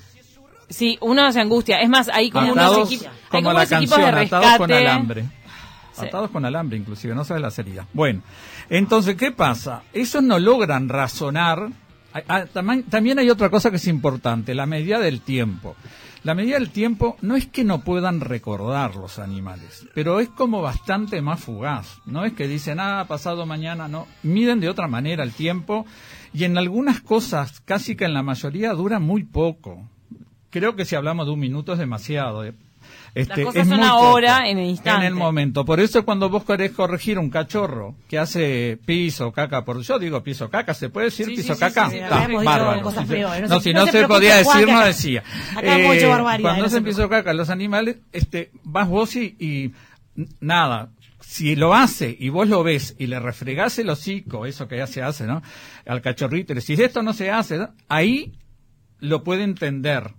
Sí, 0.70 0.98
uno 1.02 1.32
se 1.32 1.40
angustia. 1.40 1.78
Es 1.82 1.90
más, 1.90 2.10
hay 2.14 2.30
como 2.30 2.52
Atados, 2.52 2.78
unos, 2.78 2.92
equi- 2.92 3.06
hay 3.06 3.10
como 3.30 3.42
como 3.44 3.54
la 3.54 3.60
unos 3.62 3.72
equipos 3.72 3.98
de 3.98 4.04
canción, 4.04 4.20
rescate. 4.22 4.46
atados 4.46 4.58
con 4.60 4.72
alambre. 4.72 5.26
Atados 6.02 6.32
con 6.32 6.46
alambre, 6.46 6.78
inclusive, 6.78 7.16
no 7.16 7.24
sabes 7.24 7.42
la 7.42 7.62
heridas. 7.62 7.88
Bueno, 7.94 8.22
entonces, 8.70 9.16
¿qué 9.16 9.32
pasa? 9.32 9.84
Ellos 9.94 10.24
no 10.24 10.40
logran 10.40 10.90
razonar. 10.90 11.70
También, 12.92 13.20
hay 13.20 13.30
otra 13.30 13.50
cosa 13.50 13.70
que 13.70 13.78
es 13.78 13.88
importante, 13.88 14.56
la 14.56 14.66
medida 14.66 15.00
del 15.00 15.22
tiempo. 15.22 15.76
La 16.24 16.36
medida 16.36 16.56
del 16.56 16.72
tiempo 16.72 17.16
no 17.22 17.36
es 17.36 17.48
que 17.48 17.64
no 17.64 17.82
puedan 17.82 18.20
recordar 18.20 18.96
los 18.96 19.20
animales, 19.20 19.88
pero 19.94 20.20
es 20.20 20.28
como 20.30 20.62
bastante 20.62 21.22
más 21.22 21.40
fugaz. 21.40 22.00
No 22.06 22.26
es 22.26 22.34
que 22.34 22.48
dicen, 22.48 22.80
ah, 22.80 23.06
pasado 23.08 23.46
mañana, 23.46 23.88
no. 23.88 24.06
Miden 24.24 24.60
de 24.60 24.70
otra 24.70 24.88
manera 24.88 25.24
el 25.24 25.32
tiempo 25.32 25.86
y 26.34 26.44
en 26.44 26.58
algunas 26.58 27.00
cosas, 27.00 27.62
casi 27.62 27.96
que 27.96 28.06
en 28.06 28.14
la 28.14 28.24
mayoría, 28.24 28.74
dura 28.74 29.00
muy 29.00 29.24
poco. 29.24 29.88
Creo 30.50 30.76
que 30.76 30.84
si 30.84 30.96
hablamos 30.96 31.26
de 31.26 31.34
un 31.34 31.40
minuto 31.40 31.74
es 31.74 31.80
demasiado. 31.80 32.44
Eh. 33.16 33.22
Este, 33.22 33.44
cosas 33.44 33.64
es 33.64 33.70
son 33.70 33.84
ahora, 33.84 34.50
en 34.50 34.60
el 34.60 34.68
instante. 34.68 35.06
En 35.06 35.14
el 35.14 35.16
momento. 35.16 35.66
Por 35.66 35.80
eso 35.80 36.06
cuando 36.06 36.30
vos 36.30 36.44
querés 36.44 36.72
corregir 36.72 37.18
un 37.20 37.30
cachorro 37.30 37.96
que 38.08 38.20
hace 38.20 38.78
piso, 38.86 39.32
caca, 39.32 39.66
por 39.66 39.82
yo 39.82 40.00
digo 40.00 40.24
piso, 40.24 40.50
caca, 40.50 40.74
¿se 40.74 40.90
puede 40.90 41.06
decir 41.06 41.26
Sí, 41.28 41.36
piso, 41.36 41.54
sí, 41.54 41.60
caca? 41.60 41.90
sí, 41.90 41.98
dicho 41.98 42.44
bárbaro. 42.44 42.82
cosas. 42.82 43.08
No 43.48 43.60
si 43.60 43.74
no 43.74 43.88
se 43.88 44.08
podía 44.08 44.38
decir, 44.38 44.68
no 44.68 44.86
decía. 44.86 45.24
acá 45.56 45.80
hemos 45.80 45.96
hecho 45.96 46.10
barbaridades, 46.10 46.42
Cuando 46.42 46.66
hacen 46.66 46.84
se 46.84 46.90
piso, 46.90 47.10
caca, 47.10 47.34
los 47.34 47.50
animales, 47.50 47.98
este, 48.12 48.52
vas 48.64 48.88
vos 48.88 49.16
y, 49.16 49.36
y 49.40 49.74
nada, 50.40 50.90
si 51.20 51.56
lo 51.56 51.74
hace 51.74 52.16
y 52.20 52.30
vos 52.30 52.48
lo 52.48 52.64
ves 52.64 52.96
y 52.98 53.08
le 53.08 53.20
refregás 53.20 53.78
el 53.80 53.90
hocico, 53.90 54.46
eso 54.46 54.68
que 54.68 54.78
ya 54.78 54.88
se 54.88 55.02
hace, 55.02 55.26
¿no? 55.26 55.42
Al 55.86 56.02
cachorrito, 56.02 56.54
y 56.54 56.56
le 56.56 56.62
decís, 56.62 56.80
esto 56.80 57.04
no 57.04 57.14
se 57.14 57.32
hace, 57.32 57.58
¿no? 57.58 57.70
ahí 57.88 58.34
lo 59.00 59.24
puede 59.24 59.44
entender. 59.44 60.14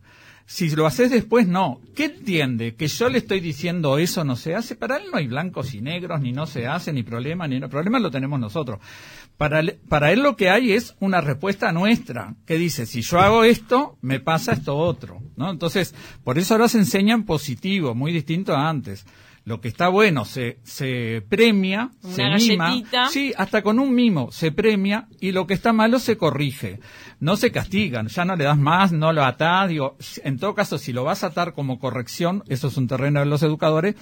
Si 0.50 0.68
lo 0.70 0.84
haces 0.84 1.12
después, 1.12 1.46
no. 1.46 1.80
¿Qué 1.94 2.06
entiende? 2.06 2.74
Que 2.74 2.88
yo 2.88 3.08
le 3.08 3.18
estoy 3.18 3.38
diciendo 3.38 3.98
eso 3.98 4.24
no 4.24 4.34
se 4.34 4.56
hace. 4.56 4.74
Para 4.74 4.96
él 4.96 5.04
no 5.08 5.18
hay 5.18 5.28
blancos 5.28 5.74
y 5.74 5.80
negros, 5.80 6.20
ni 6.20 6.32
no 6.32 6.44
se 6.44 6.66
hace, 6.66 6.92
ni 6.92 7.04
problema, 7.04 7.46
ni 7.46 7.60
no. 7.60 7.68
problema 7.68 8.00
lo 8.00 8.10
tenemos 8.10 8.40
nosotros. 8.40 8.80
Para 9.36 9.60
él, 9.60 9.78
para 9.88 10.10
él 10.10 10.24
lo 10.24 10.34
que 10.34 10.50
hay 10.50 10.72
es 10.72 10.96
una 10.98 11.20
respuesta 11.20 11.70
nuestra, 11.70 12.34
que 12.46 12.58
dice, 12.58 12.86
si 12.86 13.00
yo 13.02 13.20
hago 13.20 13.44
esto, 13.44 13.96
me 14.00 14.18
pasa 14.18 14.54
esto 14.54 14.76
otro, 14.76 15.22
¿no? 15.36 15.52
Entonces, 15.52 15.94
por 16.24 16.36
eso 16.36 16.54
ahora 16.54 16.66
se 16.66 16.78
enseña 16.78 17.14
en 17.14 17.22
positivo, 17.22 17.94
muy 17.94 18.12
distinto 18.12 18.52
a 18.52 18.68
antes. 18.68 19.06
Lo 19.44 19.60
que 19.60 19.68
está 19.68 19.88
bueno 19.88 20.24
se, 20.26 20.58
se 20.62 21.22
premia, 21.28 21.90
Una 22.02 22.38
se 22.38 22.50
mima. 22.50 22.66
galletita. 22.68 23.08
Sí, 23.08 23.32
hasta 23.36 23.62
con 23.62 23.78
un 23.78 23.94
mimo 23.94 24.30
se 24.32 24.52
premia 24.52 25.08
y 25.18 25.32
lo 25.32 25.46
que 25.46 25.54
está 25.54 25.72
malo 25.72 25.98
se 25.98 26.16
corrige. 26.18 26.78
No 27.20 27.36
se 27.36 27.50
castigan, 27.50 28.08
ya 28.08 28.24
no 28.24 28.36
le 28.36 28.44
das 28.44 28.58
más, 28.58 28.92
no 28.92 29.12
lo 29.12 29.24
atás. 29.24 29.68
Digo, 29.68 29.96
en 30.24 30.38
todo 30.38 30.54
caso, 30.54 30.78
si 30.78 30.92
lo 30.92 31.04
vas 31.04 31.24
a 31.24 31.28
atar 31.28 31.54
como 31.54 31.78
corrección, 31.78 32.44
eso 32.48 32.68
es 32.68 32.76
un 32.76 32.86
terreno 32.86 33.20
de 33.20 33.26
los 33.26 33.42
educadores, 33.42 33.96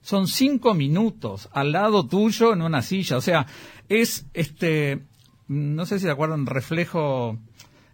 son 0.00 0.26
cinco 0.26 0.74
minutos 0.74 1.48
al 1.52 1.72
lado 1.72 2.06
tuyo 2.06 2.52
en 2.54 2.62
una 2.62 2.82
silla. 2.82 3.18
O 3.18 3.20
sea, 3.20 3.46
es 3.88 4.26
este, 4.32 5.02
no 5.48 5.84
sé 5.86 5.98
si 5.98 6.06
se 6.06 6.10
acuerdan, 6.10 6.46
reflejo, 6.46 7.38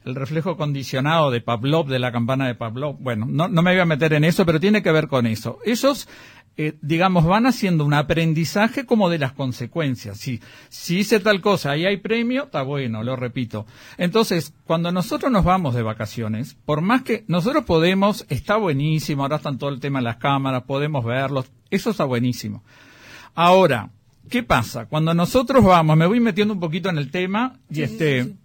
el 0.04 0.14
reflejo 0.14 0.56
condicionado 0.56 1.30
de 1.30 1.40
Pavlov, 1.40 1.88
de 1.88 1.98
la 1.98 2.12
campana 2.12 2.46
de 2.46 2.54
Pavlov. 2.54 2.96
Bueno, 3.00 3.26
no, 3.28 3.48
no 3.48 3.62
me 3.62 3.72
voy 3.72 3.80
a 3.80 3.84
meter 3.86 4.12
en 4.12 4.24
eso, 4.24 4.44
pero 4.46 4.60
tiene 4.60 4.82
que 4.82 4.92
ver 4.92 5.08
con 5.08 5.26
eso. 5.26 5.58
Ellos, 5.64 6.08
eh, 6.56 6.74
digamos, 6.82 7.24
van 7.24 7.46
haciendo 7.46 7.84
un 7.84 7.94
aprendizaje 7.94 8.86
como 8.86 9.10
de 9.10 9.18
las 9.18 9.32
consecuencias. 9.32 10.18
Si, 10.18 10.40
si 10.68 10.98
hice 10.98 11.18
tal 11.18 11.40
cosa, 11.40 11.72
ahí 11.72 11.84
hay 11.84 11.96
premio, 11.96 12.44
está 12.44 12.62
bueno, 12.62 13.02
lo 13.02 13.16
repito. 13.16 13.66
Entonces, 13.98 14.54
cuando 14.64 14.92
nosotros 14.92 15.32
nos 15.32 15.44
vamos 15.44 15.74
de 15.74 15.82
vacaciones, 15.82 16.56
por 16.64 16.80
más 16.80 17.02
que 17.02 17.24
nosotros 17.26 17.64
podemos, 17.64 18.24
está 18.28 18.56
buenísimo, 18.56 19.22
ahora 19.22 19.36
están 19.36 19.58
todo 19.58 19.70
el 19.70 19.80
tema 19.80 19.98
de 19.98 20.04
las 20.04 20.16
cámaras, 20.16 20.62
podemos 20.62 21.04
verlos, 21.04 21.50
eso 21.70 21.90
está 21.90 22.04
buenísimo. 22.04 22.62
Ahora, 23.34 23.90
¿qué 24.30 24.44
pasa? 24.44 24.86
Cuando 24.86 25.12
nosotros 25.12 25.64
vamos, 25.64 25.96
me 25.96 26.06
voy 26.06 26.20
metiendo 26.20 26.54
un 26.54 26.60
poquito 26.60 26.88
en 26.88 26.98
el 26.98 27.10
tema 27.10 27.58
y 27.68 27.82
este, 27.82 28.36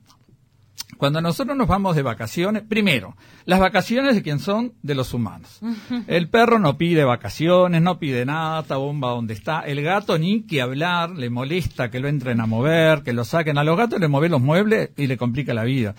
cuando 1.00 1.22
nosotros 1.22 1.56
nos 1.56 1.70
vamos 1.70 1.96
de 1.96 2.01
vacaciones, 2.01 2.62
primero, 2.62 3.15
las 3.46 3.62
vacaciones 3.62 4.15
de 4.15 4.22
quién 4.22 4.38
son? 4.39 4.74
De 4.84 4.96
los 4.96 5.13
humanos. 5.13 5.62
El 6.08 6.27
perro 6.27 6.60
no 6.60 6.77
pide 6.77 7.06
vacaciones, 7.06 7.82
no 7.82 8.00
pide 8.00 8.25
nada, 8.25 8.60
está 8.60 8.75
bomba 8.75 9.12
donde 9.12 9.34
está. 9.34 9.62
El 9.62 9.82
gato 9.82 10.18
ni 10.20 10.41
que 10.46 10.62
hablar, 10.62 11.12
le 11.12 11.29
molesta 11.29 11.89
que 11.89 12.01
lo 12.01 12.10
entren 12.10 12.41
a 12.41 12.48
mover, 12.48 13.01
que 13.01 13.13
lo 13.13 13.24
saquen. 13.24 13.58
A 13.58 13.63
los 13.63 13.77
gatos 13.77 13.98
le 14.01 14.10
mueven 14.10 14.32
los 14.32 14.41
muebles 14.41 14.89
y 14.98 15.08
le 15.08 15.15
complica 15.15 15.53
la 15.53 15.63
vida. 15.63 15.96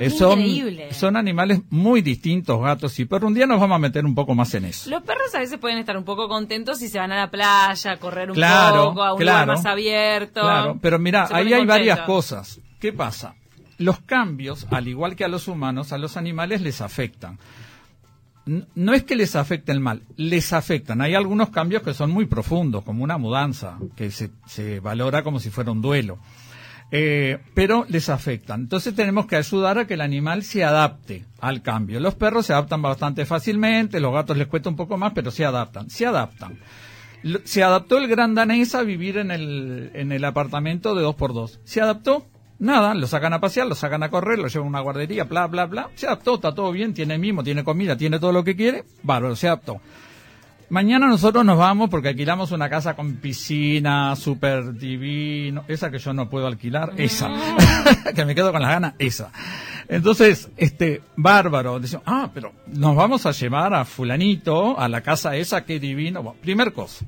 Eh, 0.00 0.10
son, 0.10 0.40
Increíble. 0.40 0.92
son 0.92 1.16
animales 1.16 1.60
muy 1.70 2.02
distintos, 2.02 2.60
gatos 2.60 2.98
y 2.98 3.04
perros. 3.04 3.28
Un 3.28 3.34
día 3.34 3.46
nos 3.46 3.60
vamos 3.60 3.76
a 3.76 3.78
meter 3.78 4.04
un 4.04 4.16
poco 4.16 4.34
más 4.34 4.52
en 4.54 4.64
eso. 4.64 4.90
Los 4.90 5.04
perros 5.04 5.32
a 5.36 5.38
veces 5.38 5.58
pueden 5.60 5.78
estar 5.78 5.96
un 5.96 6.04
poco 6.04 6.28
contentos 6.28 6.80
si 6.80 6.88
se 6.88 6.98
van 6.98 7.12
a 7.12 7.16
la 7.16 7.30
playa, 7.30 7.92
a 7.92 7.96
correr 7.98 8.28
un 8.30 8.34
Claro, 8.34 8.88
poco, 8.88 9.04
a 9.04 9.14
un 9.14 9.20
lugar 9.20 9.46
más 9.46 9.64
abierto. 9.64 10.40
Claro, 10.40 10.78
pero 10.82 10.98
mira, 10.98 11.28
ahí 11.30 11.52
hay 11.52 11.64
varias 11.64 12.00
cosas. 12.00 12.60
¿Qué 12.80 12.92
pasa? 12.92 13.36
Los 13.82 14.00
cambios, 14.00 14.66
al 14.70 14.88
igual 14.88 15.16
que 15.16 15.24
a 15.24 15.28
los 15.28 15.48
humanos, 15.48 15.92
a 15.92 15.98
los 15.98 16.16
animales 16.16 16.60
les 16.60 16.80
afectan. 16.80 17.38
No 18.44 18.92
es 18.92 19.04
que 19.04 19.14
les 19.14 19.36
afecte 19.36 19.70
el 19.70 19.80
mal, 19.80 20.02
les 20.16 20.52
afectan. 20.52 21.00
Hay 21.00 21.14
algunos 21.14 21.50
cambios 21.50 21.82
que 21.82 21.94
son 21.94 22.10
muy 22.10 22.26
profundos, 22.26 22.82
como 22.82 23.04
una 23.04 23.18
mudanza, 23.18 23.78
que 23.94 24.10
se, 24.10 24.30
se 24.46 24.80
valora 24.80 25.22
como 25.22 25.38
si 25.38 25.50
fuera 25.50 25.70
un 25.70 25.80
duelo. 25.80 26.18
Eh, 26.94 27.38
pero 27.54 27.86
les 27.88 28.10
afectan. 28.10 28.60
Entonces 28.60 28.94
tenemos 28.94 29.26
que 29.26 29.36
ayudar 29.36 29.78
a 29.78 29.86
que 29.86 29.94
el 29.94 30.02
animal 30.02 30.42
se 30.42 30.62
adapte 30.62 31.24
al 31.40 31.62
cambio. 31.62 32.00
Los 32.00 32.16
perros 32.16 32.46
se 32.46 32.52
adaptan 32.52 32.82
bastante 32.82 33.24
fácilmente, 33.24 33.98
los 33.98 34.12
gatos 34.12 34.36
les 34.36 34.46
cuesta 34.46 34.68
un 34.68 34.76
poco 34.76 34.98
más, 34.98 35.12
pero 35.14 35.30
se 35.30 35.44
adaptan, 35.44 35.88
se 35.88 36.04
adaptan. 36.04 36.58
Se 37.44 37.62
adaptó 37.62 37.96
el 37.96 38.08
gran 38.08 38.34
danés 38.34 38.74
a 38.74 38.82
vivir 38.82 39.16
en 39.16 39.30
el, 39.30 39.90
en 39.94 40.12
el 40.12 40.24
apartamento 40.24 40.94
de 40.94 41.02
dos 41.02 41.14
por 41.14 41.32
dos. 41.32 41.60
¿Se 41.64 41.80
adaptó? 41.80 42.26
Nada, 42.62 42.94
lo 42.94 43.08
sacan 43.08 43.32
a 43.32 43.40
pasear, 43.40 43.66
lo 43.66 43.74
sacan 43.74 44.04
a 44.04 44.08
correr, 44.08 44.38
lo 44.38 44.46
llevan 44.46 44.66
a 44.66 44.70
una 44.70 44.80
guardería, 44.80 45.24
bla, 45.24 45.48
bla, 45.48 45.66
bla. 45.66 45.90
Se 45.96 46.06
adaptó, 46.06 46.36
está 46.36 46.54
todo 46.54 46.70
bien, 46.70 46.94
tiene 46.94 47.18
mimo, 47.18 47.42
tiene 47.42 47.64
comida, 47.64 47.96
tiene 47.96 48.20
todo 48.20 48.30
lo 48.30 48.44
que 48.44 48.54
quiere. 48.54 48.84
Bárbaro, 49.02 49.34
se 49.34 49.48
adaptó. 49.48 49.80
Mañana 50.68 51.08
nosotros 51.08 51.44
nos 51.44 51.58
vamos 51.58 51.90
porque 51.90 52.10
alquilamos 52.10 52.52
una 52.52 52.70
casa 52.70 52.94
con 52.94 53.16
piscina, 53.16 54.14
súper 54.14 54.74
divino. 54.74 55.64
Esa 55.66 55.90
que 55.90 55.98
yo 55.98 56.12
no 56.12 56.30
puedo 56.30 56.46
alquilar, 56.46 56.92
esa. 56.98 57.32
que 58.14 58.24
me 58.24 58.32
quedo 58.32 58.52
con 58.52 58.62
las 58.62 58.70
ganas, 58.70 58.94
esa. 59.00 59.32
Entonces, 59.88 60.48
este, 60.56 61.02
bárbaro. 61.16 61.80
Decimos, 61.80 62.04
ah, 62.06 62.30
pero 62.32 62.52
nos 62.68 62.94
vamos 62.94 63.26
a 63.26 63.32
llevar 63.32 63.74
a 63.74 63.84
fulanito, 63.84 64.78
a 64.78 64.88
la 64.88 65.00
casa 65.00 65.34
esa, 65.34 65.64
qué 65.64 65.80
divino. 65.80 66.22
Bueno, 66.22 66.38
primer 66.40 66.72
cosa. 66.72 67.04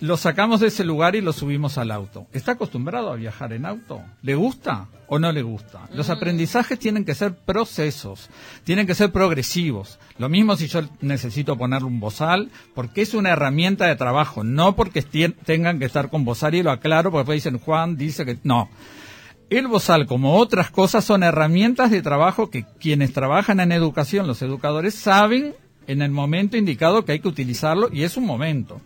Lo 0.00 0.16
sacamos 0.16 0.60
de 0.60 0.68
ese 0.68 0.84
lugar 0.84 1.16
y 1.16 1.20
lo 1.20 1.32
subimos 1.32 1.76
al 1.76 1.90
auto. 1.90 2.28
¿Está 2.32 2.52
acostumbrado 2.52 3.10
a 3.10 3.16
viajar 3.16 3.52
en 3.52 3.66
auto? 3.66 4.00
¿Le 4.22 4.36
gusta 4.36 4.86
o 5.08 5.18
no 5.18 5.32
le 5.32 5.42
gusta? 5.42 5.88
Los 5.92 6.08
aprendizajes 6.08 6.78
tienen 6.78 7.04
que 7.04 7.16
ser 7.16 7.34
procesos, 7.34 8.30
tienen 8.62 8.86
que 8.86 8.94
ser 8.94 9.10
progresivos. 9.10 9.98
Lo 10.18 10.28
mismo 10.28 10.56
si 10.56 10.68
yo 10.68 10.82
necesito 11.00 11.58
ponerle 11.58 11.88
un 11.88 11.98
bozal, 11.98 12.50
porque 12.76 13.02
es 13.02 13.12
una 13.12 13.30
herramienta 13.30 13.86
de 13.86 13.96
trabajo, 13.96 14.44
no 14.44 14.76
porque 14.76 15.02
tengan 15.02 15.80
que 15.80 15.86
estar 15.86 16.10
con 16.10 16.24
bozal 16.24 16.54
y 16.54 16.62
lo 16.62 16.70
aclaro, 16.70 17.10
porque 17.10 17.32
después 17.32 17.44
dicen 17.44 17.58
Juan 17.58 17.96
dice 17.96 18.24
que 18.24 18.38
no. 18.44 18.70
El 19.50 19.66
bozal, 19.66 20.06
como 20.06 20.36
otras 20.36 20.70
cosas, 20.70 21.04
son 21.04 21.24
herramientas 21.24 21.90
de 21.90 22.02
trabajo 22.02 22.50
que 22.50 22.66
quienes 22.78 23.12
trabajan 23.12 23.58
en 23.58 23.72
educación, 23.72 24.28
los 24.28 24.42
educadores, 24.42 24.94
saben 24.94 25.56
en 25.88 26.02
el 26.02 26.12
momento 26.12 26.56
indicado 26.56 27.04
que 27.04 27.12
hay 27.12 27.20
que 27.20 27.28
utilizarlo 27.28 27.88
y 27.90 28.04
es 28.04 28.16
un 28.16 28.26
momento. 28.26 28.80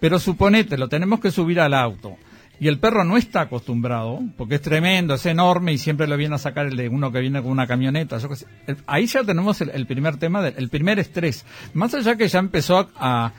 Pero 0.00 0.18
suponete, 0.18 0.78
lo 0.78 0.88
tenemos 0.88 1.20
que 1.20 1.30
subir 1.30 1.60
al 1.60 1.74
auto. 1.74 2.16
Y 2.60 2.66
el 2.66 2.80
perro 2.80 3.04
no 3.04 3.16
está 3.16 3.42
acostumbrado, 3.42 4.20
porque 4.36 4.56
es 4.56 4.62
tremendo, 4.62 5.14
es 5.14 5.24
enorme 5.26 5.72
y 5.72 5.78
siempre 5.78 6.08
lo 6.08 6.16
viene 6.16 6.34
a 6.34 6.38
sacar 6.38 6.66
el 6.66 6.76
de 6.76 6.88
uno 6.88 7.12
que 7.12 7.20
viene 7.20 7.40
con 7.40 7.52
una 7.52 7.68
camioneta. 7.68 8.18
yo 8.18 8.28
ahí 8.88 9.06
ya 9.06 9.22
tenemos 9.22 9.60
el, 9.60 9.70
el 9.70 9.86
primer 9.86 10.16
tema, 10.16 10.42
del, 10.42 10.54
el 10.56 10.68
primer 10.68 10.98
estrés. 10.98 11.46
Más 11.74 11.94
allá 11.94 12.16
que 12.16 12.26
ya 12.26 12.40
empezó 12.40 12.88
a, 12.96 13.32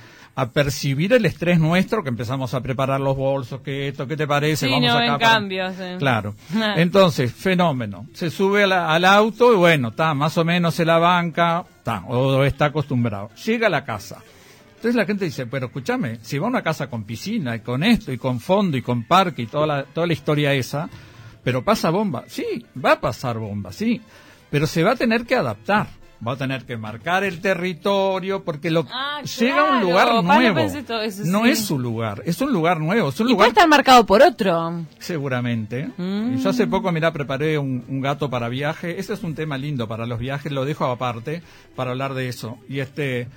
percibir 0.53 1.11
el 1.11 1.25
estrés 1.25 1.59
nuestro, 1.59 2.01
que 2.01 2.07
empezamos 2.07 2.53
a 2.53 2.61
preparar 2.61 3.01
los 3.01 3.17
bolsos, 3.17 3.59
que 3.59 3.89
esto, 3.89 4.07
¿qué 4.07 4.15
te 4.15 4.25
parece? 4.25 4.67
Sí, 4.67 4.71
Vamos 4.71 4.87
no 4.87 4.97
acá 4.97 5.17
para- 5.19 5.73
sí. 5.73 5.83
Claro. 5.97 6.33
Entonces, 6.77 7.33
fenómeno. 7.33 8.05
Se 8.13 8.29
sube 8.29 8.65
la- 8.65 8.89
al 8.93 9.03
auto 9.03 9.51
y 9.51 9.57
bueno, 9.57 9.89
está, 9.89 10.13
más 10.13 10.37
o 10.37 10.45
menos 10.45 10.75
se 10.75 10.85
la 10.85 10.97
banca, 10.97 11.65
está, 11.79 12.05
o 12.07 12.41
está 12.45 12.65
acostumbrado. 12.65 13.31
Llega 13.45 13.67
a 13.67 13.69
la 13.69 13.83
casa. 13.83 14.21
Entonces 14.79 14.95
la 14.95 15.05
gente 15.05 15.25
dice, 15.25 15.45
pero 15.45 15.65
escúchame, 15.65 16.19
si 16.21 16.37
va 16.37 16.47
a 16.47 16.49
una 16.49 16.61
casa 16.61 16.89
con 16.89 17.03
piscina 17.03 17.53
y 17.53 17.59
con 17.59 17.83
esto 17.83 18.13
y 18.13 18.17
con 18.17 18.39
fondo 18.39 18.77
y 18.77 18.81
con 18.81 19.03
parque 19.03 19.41
y 19.41 19.47
toda 19.47 19.67
la, 19.67 19.83
toda 19.83 20.07
la 20.07 20.13
historia 20.13 20.53
esa, 20.53 20.89
pero 21.43 21.65
pasa 21.65 21.89
bomba. 21.89 22.23
Sí, 22.27 22.65
va 22.81 22.93
a 22.93 23.01
pasar 23.01 23.37
bomba, 23.39 23.73
sí, 23.73 23.99
pero 24.49 24.65
se 24.67 24.81
va 24.83 24.91
a 24.91 24.95
tener 24.95 25.25
que 25.25 25.35
adaptar. 25.35 25.87
Va 26.25 26.33
a 26.33 26.35
tener 26.37 26.65
que 26.65 26.75
marcar 26.75 27.23
el 27.23 27.39
territorio 27.39 28.43
porque 28.43 28.69
lo 28.69 28.85
Ah, 28.91 29.21
llega 29.21 29.69
a 29.69 29.71
un 29.77 29.81
lugar 29.81 30.07
no 30.15 30.21
nuevo. 30.21 30.55
pensé 30.55 30.83
todo 30.83 31.01
eso, 31.01 31.23
no 31.25 31.45
sí. 31.45 31.51
es 31.51 31.65
su 31.65 31.79
lugar, 31.79 32.23
es 32.25 32.41
un 32.41 32.51
lugar 32.51 32.81
nuevo, 32.81 33.07
es 33.07 33.19
un 33.21 33.27
Y 33.27 33.31
lugar 33.31 33.37
puede 33.45 33.49
estar 33.51 33.69
marcado 33.69 34.05
por 34.05 34.21
otro. 34.21 34.83
Seguramente. 34.99 35.89
Mm. 35.95 36.35
Yo 36.39 36.49
hace 36.49 36.67
poco, 36.67 36.91
mira, 36.91 37.13
preparé 37.13 37.57
un, 37.57 37.85
un 37.87 38.01
gato 38.01 38.29
para 38.29 38.49
viaje. 38.49 38.99
Ese 38.99 39.13
es 39.13 39.23
un 39.23 39.33
tema 39.33 39.57
lindo 39.57 39.87
para 39.87 40.05
los 40.05 40.19
viajes, 40.19 40.51
lo 40.51 40.65
dejo 40.65 40.83
aparte 40.87 41.41
para 41.77 41.91
hablar 41.91 42.13
de 42.13 42.27
eso. 42.27 42.57
Y 42.67 42.79
este 42.79 43.29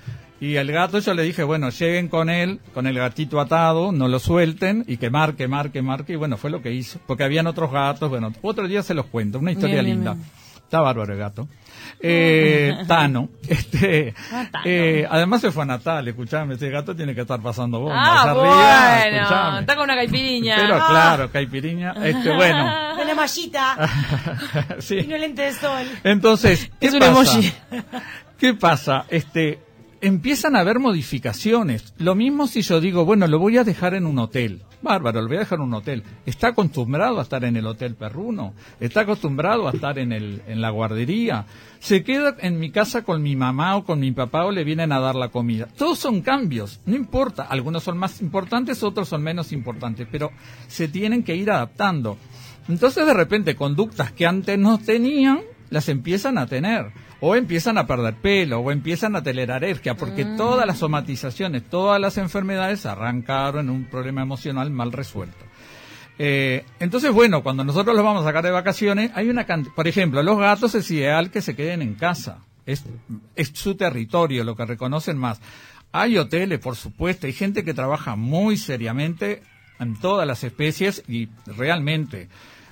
y 0.45 0.55
el 0.57 0.71
gato 0.71 0.99
yo 0.99 1.13
le 1.13 1.23
dije, 1.23 1.43
bueno, 1.43 1.69
lleguen 1.69 2.07
con 2.09 2.29
él, 2.29 2.59
con 2.73 2.87
el 2.87 2.97
gatito 2.97 3.39
atado, 3.39 3.91
no 3.91 4.07
lo 4.07 4.19
suelten 4.19 4.83
y 4.87 4.97
que 4.97 5.09
marque, 5.09 5.47
marque, 5.47 5.81
marque. 5.81 6.13
Y 6.13 6.15
bueno, 6.17 6.37
fue 6.37 6.49
lo 6.49 6.61
que 6.61 6.71
hizo. 6.73 6.99
Porque 7.07 7.23
habían 7.23 7.47
otros 7.47 7.71
gatos, 7.71 8.09
bueno, 8.09 8.33
otro 8.41 8.67
día 8.67 8.83
se 8.83 8.93
los 8.93 9.05
cuento, 9.05 9.39
una 9.39 9.51
historia 9.51 9.75
Bien, 9.81 9.85
linda. 9.85 10.13
bien. 10.13 10.25
Está 10.63 10.81
bárbaro 10.81 11.13
el 11.13 11.19
gato. 11.19 11.47
Eh, 11.99 12.73
Tano. 12.87 13.29
Este, 13.47 14.13
Ah, 14.33 14.49
eh, 14.65 15.05
además 15.09 15.41
se 15.41 15.51
fue 15.51 15.63
a 15.63 15.65
Natal, 15.67 16.07
escuchame, 16.07 16.55
ese 16.55 16.69
gato 16.71 16.95
tiene 16.95 17.13
que 17.13 17.21
estar 17.21 17.39
pasando 17.39 17.79
bombas. 17.79 17.97
Ah, 18.01 18.33
bueno. 18.33 19.17
escuchame. 19.21 19.59
Está 19.59 19.75
con 19.75 19.83
una 19.83 19.95
caipiriña. 19.95 20.55
Pero 20.57 20.75
Ah. 20.75 20.87
claro, 20.89 21.31
caipiriña. 21.31 21.93
Este, 22.03 22.33
bueno. 22.33 22.73
Con 22.97 23.07
la 23.07 23.15
mallita 23.15 23.77
sí. 24.79 24.99
y 24.99 25.07
no 25.07 25.17
lente 25.17 25.41
de 25.43 25.53
sol. 25.53 25.85
Entonces, 26.03 26.71
¿qué 26.79 26.87
Es 26.87 26.93
pasa? 26.95 27.07
emoji. 27.07 27.53
¿Qué 28.37 28.53
pasa? 28.55 29.05
Este, 29.09 29.59
empiezan 30.03 30.57
a 30.57 30.59
haber 30.59 30.79
modificaciones. 30.79 31.93
Lo 31.97 32.13
mismo 32.13 32.47
si 32.47 32.61
yo 32.61 32.81
digo, 32.81 33.05
bueno, 33.05 33.25
lo 33.25 33.39
voy 33.39 33.57
a 33.57 33.63
dejar 33.63 33.93
en 33.93 34.05
un 34.05 34.19
hotel. 34.19 34.61
Bárbaro, 34.81 35.21
lo 35.21 35.29
voy 35.29 35.37
a 35.37 35.41
dejar 35.41 35.59
en 35.59 35.65
un 35.65 35.73
hotel. 35.73 36.03
¿Está 36.25 36.49
acostumbrado 36.49 37.19
a 37.19 37.23
estar 37.23 37.45
en 37.45 37.55
el 37.55 37.65
hotel 37.65 37.95
perruno? 37.95 38.53
¿Está 38.81 39.01
acostumbrado 39.01 39.65
a 39.65 39.71
estar 39.71 39.97
en, 39.97 40.11
el, 40.11 40.41
en 40.45 40.59
la 40.59 40.71
guardería? 40.71 41.45
¿Se 41.79 42.03
queda 42.03 42.35
en 42.39 42.59
mi 42.59 42.69
casa 42.69 43.03
con 43.03 43.23
mi 43.23 43.37
mamá 43.37 43.77
o 43.77 43.85
con 43.85 44.01
mi 44.01 44.11
papá 44.11 44.43
o 44.43 44.51
le 44.51 44.65
vienen 44.65 44.91
a 44.91 44.99
dar 44.99 45.15
la 45.15 45.29
comida? 45.29 45.69
Todos 45.77 45.99
son 45.99 46.21
cambios, 46.21 46.81
no 46.85 46.97
importa. 46.97 47.43
Algunos 47.43 47.83
son 47.83 47.97
más 47.97 48.19
importantes, 48.21 48.83
otros 48.83 49.07
son 49.07 49.23
menos 49.23 49.53
importantes, 49.53 50.05
pero 50.11 50.31
se 50.67 50.89
tienen 50.89 51.23
que 51.23 51.37
ir 51.37 51.49
adaptando. 51.49 52.17
Entonces, 52.67 53.05
de 53.05 53.13
repente, 53.13 53.55
conductas 53.55 54.11
que 54.11 54.27
antes 54.27 54.59
no 54.59 54.79
tenían, 54.79 55.39
las 55.69 55.87
empiezan 55.87 56.37
a 56.37 56.45
tener. 56.45 56.91
O 57.25 57.37
empiezan 57.37 57.77
a 57.77 57.87
perder 57.87 58.15
pelo, 58.15 58.59
o 58.59 58.69
empiezan 58.69 59.15
a 59.15 59.23
tener 59.23 59.49
alergia, 59.49 59.95
porque 59.95 60.25
todas 60.25 60.67
las 60.67 60.79
somatizaciones, 60.79 61.63
todas 61.69 61.97
las 62.01 62.17
enfermedades 62.17 62.85
arrancaron 62.85 63.67
en 63.67 63.69
un 63.69 63.85
problema 63.85 64.21
emocional 64.21 64.69
mal 64.71 64.91
resuelto. 64.91 65.45
Eh, 66.19 66.65
entonces, 66.81 67.13
bueno, 67.13 67.41
cuando 67.41 67.63
nosotros 67.63 67.95
los 67.95 68.03
vamos 68.03 68.23
a 68.23 68.25
sacar 68.25 68.43
de 68.43 68.51
vacaciones, 68.51 69.09
hay 69.15 69.29
una 69.29 69.45
cantidad, 69.45 69.73
por 69.73 69.87
ejemplo, 69.87 70.21
los 70.21 70.37
gatos 70.37 70.75
es 70.75 70.91
ideal 70.91 71.31
que 71.31 71.41
se 71.41 71.55
queden 71.55 71.81
en 71.81 71.93
casa. 71.93 72.39
Es, 72.65 72.83
es 73.37 73.51
su 73.53 73.75
territorio, 73.75 74.43
lo 74.43 74.57
que 74.57 74.65
reconocen 74.65 75.17
más. 75.17 75.39
Hay 75.93 76.17
hoteles, 76.17 76.59
por 76.59 76.75
supuesto, 76.75 77.25
hay 77.25 77.31
gente 77.31 77.63
que 77.63 77.73
trabaja 77.73 78.17
muy 78.17 78.57
seriamente 78.57 79.43
en 79.79 79.97
todas 79.97 80.27
las 80.27 80.43
especies 80.43 81.05
y 81.07 81.29
realmente 81.45 82.27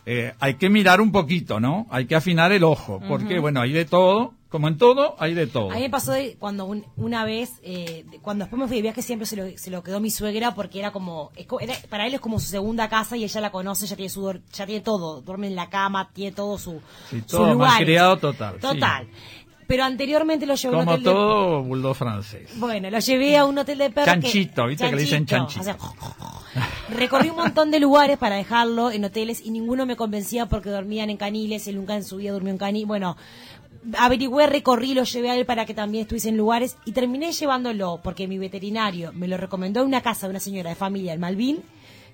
eh, 0.06 0.34
hay 0.42 0.56
que 0.56 0.70
mirar 0.70 1.00
un 1.00 1.14
poquito, 1.14 1.62
¿no? 1.62 1.88
Hay 1.90 2.06
que 2.06 2.16
afinar 2.16 2.52
el 2.52 2.66
ojo, 2.66 3.02
porque 3.08 3.40
bueno, 3.40 3.62
hay 3.62 3.72
de 3.72 3.86
todo 3.86 4.34
Como 4.52 4.68
en 4.68 4.78
todo, 4.78 5.16
hay 5.18 5.34
de 5.34 5.48
todo. 5.48 5.72
A 5.72 5.76
mí 5.76 5.82
me 5.82 5.90
pasó 5.90 6.12
de 6.12 6.36
cuando 6.38 6.66
un- 6.66 6.86
una 6.98 7.24
vez, 7.24 7.54
eh, 7.64 8.04
de- 8.12 8.20
cuando 8.20 8.44
después 8.44 8.60
me 8.60 8.68
fui 8.68 8.76
de 8.76 8.82
viaje, 8.82 9.02
siempre 9.02 9.26
se 9.26 9.38
lo, 9.38 9.58
se 9.58 9.72
lo 9.72 9.82
quedó 9.82 10.02
mi 10.02 10.12
suegra 10.12 10.54
porque 10.54 10.78
era 10.80 10.92
como, 10.92 11.32
es 11.38 11.48
era- 11.62 11.74
para 11.90 12.06
él 12.06 12.14
es 12.14 12.20
como 12.20 12.38
su 12.38 12.48
segunda 12.48 12.90
casa 12.90 13.16
y 13.16 13.24
ella 13.24 13.40
la 13.40 13.50
conoce, 13.50 13.88
ya 13.88 13.96
tiene 13.96 14.10
su, 14.10 14.30
ya 14.54 14.66
tiene 14.66 14.82
todo, 14.82 15.22
duerme 15.22 15.48
en 15.48 15.56
la 15.56 15.70
cama, 15.70 16.10
tiene 16.14 16.34
todo 16.36 16.58
su, 16.58 16.82
Sí, 17.10 17.22
su 17.22 17.38
todo 17.38 17.54
lugar. 17.54 17.70
malcriado 17.70 18.18
total, 18.18 18.56
sí. 18.56 18.60
Total. 18.62 19.08
Pero 19.68 19.86
anteriormente 19.86 20.46
lo 20.46 20.56
llevé 20.56 20.76
a 20.76 20.80
un 20.80 20.84
Como 20.84 20.92
hotel 20.96 21.04
de- 21.06 21.10
todo 21.12 21.64
bulldog 21.64 21.96
francés. 21.96 22.50
Bueno, 22.58 22.90
lo 22.90 23.00
llevé 23.00 23.38
a 23.38 23.46
un 23.46 23.58
hotel 23.58 23.78
de 23.78 23.90
perros. 23.90 24.16
que- 24.16 24.22
Chanchito, 24.22 24.66
¿viste 24.68 24.90
que 24.90 24.96
le 24.98 25.02
dicen 25.04 25.26
chanchito? 25.26 25.62
o 25.62 25.64
sea, 25.64 25.78
recorrí 26.90 27.30
un 27.30 27.38
montón 27.38 27.72
de 27.72 27.80
lugares 27.80 28.18
para 28.18 28.36
dejarlo 28.36 28.92
en 28.92 29.06
hoteles 29.06 29.42
y 29.46 29.52
ninguno 29.52 29.86
me 29.86 29.96
convencía 29.96 30.48
porque 30.48 30.70
dormían 30.70 31.10
en 31.10 31.16
caniles, 31.16 31.68
él 31.68 31.78
nunca 31.78 31.96
en 31.96 32.04
su 32.04 32.18
vida 32.18 32.34
durmió 32.34 32.52
en 32.52 32.58
caniles. 32.58 32.86
Bueno, 32.88 33.16
averigüé, 33.98 34.48
recorrí, 34.48 34.94
lo 34.94 35.04
llevé 35.04 35.32
a 35.32 35.36
él 35.36 35.46
para 35.46 35.66
que 35.66 35.74
también 35.74 36.04
estuviese 36.04 36.30
en 36.30 36.38
lugares 36.38 36.78
y 36.86 36.92
terminé 36.92 37.32
llevándolo 37.32 38.00
porque 38.04 38.28
mi 38.28 38.38
veterinario 38.38 39.12
me 39.14 39.28
lo 39.28 39.38
recomendó 39.38 39.82
en 39.82 39.88
una 39.88 40.02
casa 40.02 40.28
de 40.28 40.32
una 40.32 40.40
señora 40.40 40.70
de 40.70 40.76
familia 40.76 41.14
en 41.14 41.20
Malvin, 41.20 41.64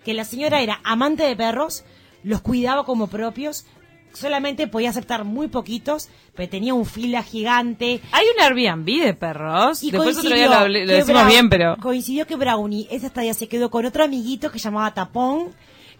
que 0.03 0.13
la 0.13 0.23
señora 0.23 0.61
era 0.61 0.79
amante 0.83 1.23
de 1.23 1.35
perros, 1.35 1.83
los 2.23 2.41
cuidaba 2.41 2.85
como 2.85 3.07
propios, 3.07 3.65
solamente 4.13 4.67
podía 4.67 4.89
aceptar 4.89 5.23
muy 5.23 5.47
poquitos, 5.47 6.09
pero 6.35 6.49
tenía 6.49 6.73
un 6.73 6.85
fila 6.85 7.23
gigante, 7.23 8.01
Hay 8.11 8.25
un 8.35 8.41
Airbnb 8.41 9.03
de 9.05 9.13
perros. 9.13 9.83
y 9.83 9.91
Después 9.91 10.17
otro 10.17 10.35
día 10.35 10.47
lo, 10.47 10.67
lo 10.67 10.93
decimos 10.93 11.27
bien, 11.27 11.49
pero. 11.49 11.77
Coincidió 11.77 12.25
que 12.25 12.35
Brownie, 12.35 12.87
esa 12.89 13.07
estadía 13.07 13.33
se 13.33 13.47
quedó 13.47 13.69
con 13.69 13.85
otro 13.85 14.03
amiguito 14.03 14.51
que 14.51 14.59
llamaba 14.59 14.93
Tapón, 14.93 15.53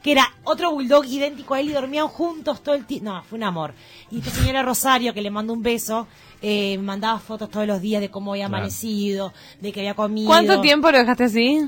que 0.04 0.12
era 0.12 0.28
otro 0.44 0.72
bulldog 0.72 1.06
idéntico 1.06 1.54
a 1.54 1.60
él 1.60 1.70
y 1.70 1.74
dormían 1.74 2.08
juntos 2.08 2.62
todo 2.62 2.76
el 2.76 2.86
tiempo. 2.86 3.06
No, 3.12 3.24
fue 3.24 3.38
un 3.38 3.44
amor. 3.44 3.74
Y 4.12 4.20
esta 4.20 4.32
señora 4.32 4.62
Rosario, 4.64 5.14
que 5.14 5.22
le 5.22 5.32
mandó 5.32 5.54
un 5.54 5.64
beso, 5.64 6.08
eh, 6.42 6.78
me 6.78 6.84
mandaba 6.84 7.20
fotos 7.20 7.50
todos 7.50 7.66
los 7.68 7.82
días 7.82 8.00
de 8.02 8.10
cómo 8.10 8.32
había 8.32 8.48
Claro. 8.48 8.58
amanecido, 8.64 9.34
de 9.60 9.72
que 9.72 9.80
había 9.82 9.96
comido. 9.96 10.28
¿Cuánto 10.28 10.62
tiempo 10.62 10.92
lo 10.92 11.00
dejaste 11.00 11.24
así? 11.26 11.60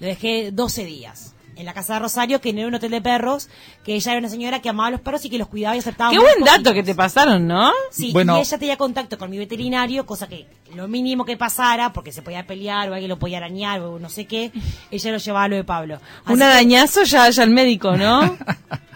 Lo 0.00 0.06
dejé 0.06 0.50
12 0.52 0.84
días. 0.84 1.32
En 1.56 1.64
la 1.64 1.72
casa 1.72 1.94
de 1.94 2.00
Rosario, 2.00 2.40
que 2.40 2.52
no 2.52 2.58
era 2.60 2.68
un 2.68 2.74
hotel 2.74 2.90
de 2.90 3.00
perros, 3.00 3.48
que 3.84 3.94
ella 3.94 4.12
era 4.12 4.18
una 4.20 4.28
señora 4.28 4.60
que 4.60 4.68
amaba 4.68 4.88
a 4.88 4.90
los 4.90 5.00
perros 5.00 5.24
y 5.24 5.30
que 5.30 5.38
los 5.38 5.48
cuidaba 5.48 5.74
y 5.74 5.78
aceptaba 5.78 6.10
Qué 6.10 6.18
buen 6.18 6.44
dato 6.44 6.74
que 6.74 6.82
te 6.82 6.94
pasaron, 6.94 7.46
¿no? 7.46 7.70
Sí, 7.90 8.12
Bueno. 8.12 8.36
y 8.36 8.40
ella 8.40 8.58
tenía 8.58 8.76
contacto 8.76 9.16
con 9.18 9.30
mi 9.30 9.38
veterinario, 9.38 10.04
cosa 10.04 10.28
que 10.28 10.46
lo 10.74 10.86
mínimo 10.88 11.24
que 11.24 11.36
pasara, 11.36 11.92
porque 11.92 12.12
se 12.12 12.20
podía 12.22 12.46
pelear 12.46 12.90
o 12.90 12.92
alguien 12.92 13.08
lo 13.08 13.18
podía 13.18 13.38
arañar 13.38 13.80
o 13.80 13.98
no 13.98 14.08
sé 14.10 14.26
qué, 14.26 14.52
ella 14.90 15.10
lo 15.12 15.18
llevaba 15.18 15.44
a 15.44 15.48
lo 15.48 15.56
de 15.56 15.64
Pablo. 15.64 15.94
Así 16.24 16.32
Un 16.34 16.38
que, 16.40 16.44
arañazo 16.44 17.02
ya, 17.04 17.30
ya 17.30 17.42
al 17.42 17.50
médico, 17.50 17.96
¿no? 17.96 18.36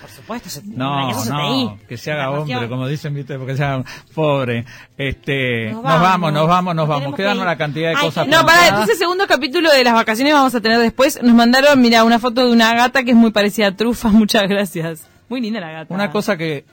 Por 0.00 0.10
supuesto, 0.10 0.48
se, 0.48 0.62
No, 0.64 1.12
no, 1.26 1.52
di. 1.52 1.70
que 1.86 1.96
se 1.98 2.10
haga 2.10 2.30
hombre, 2.30 2.46
cuestión. 2.54 2.68
como 2.70 2.88
dicen, 2.88 3.14
viste, 3.14 3.38
porque 3.38 3.56
se 3.56 3.62
haga 3.64 3.84
pobre. 4.14 4.64
Este, 4.96 5.70
Nos 5.72 5.82
vamos, 5.82 6.32
nos 6.32 6.48
vamos, 6.48 6.74
nos 6.74 6.88
nos 6.88 7.00
vamos. 7.00 7.14
Quedan 7.16 7.36
que 7.36 7.42
una 7.42 7.56
cantidad 7.56 7.90
de 7.90 7.96
Ay, 7.96 8.06
cosas. 8.06 8.26
No, 8.26 8.44
para, 8.44 8.68
entonces 8.68 8.98
segundo 8.98 9.26
capítulo 9.26 9.70
de 9.70 9.84
las 9.84 9.92
vacaciones 9.94 10.32
vamos 10.32 10.54
a 10.54 10.60
tener 10.60 10.78
después. 10.78 11.22
Nos 11.22 11.34
mandaron, 11.34 11.80
mira, 11.80 12.04
una 12.04 12.18
foto 12.18 12.46
de 12.46 12.49
una 12.50 12.74
gata 12.74 13.02
que 13.04 13.12
es 13.12 13.16
muy 13.16 13.30
parecida 13.30 13.68
a 13.68 13.76
Trufa. 13.76 14.08
Muchas 14.12 14.48
gracias. 14.48 15.08
Muy 15.28 15.40
linda 15.40 15.60
la 15.60 15.70
gata. 15.70 15.94
Una 15.94 16.10
cosa 16.10 16.36
que, 16.36 16.64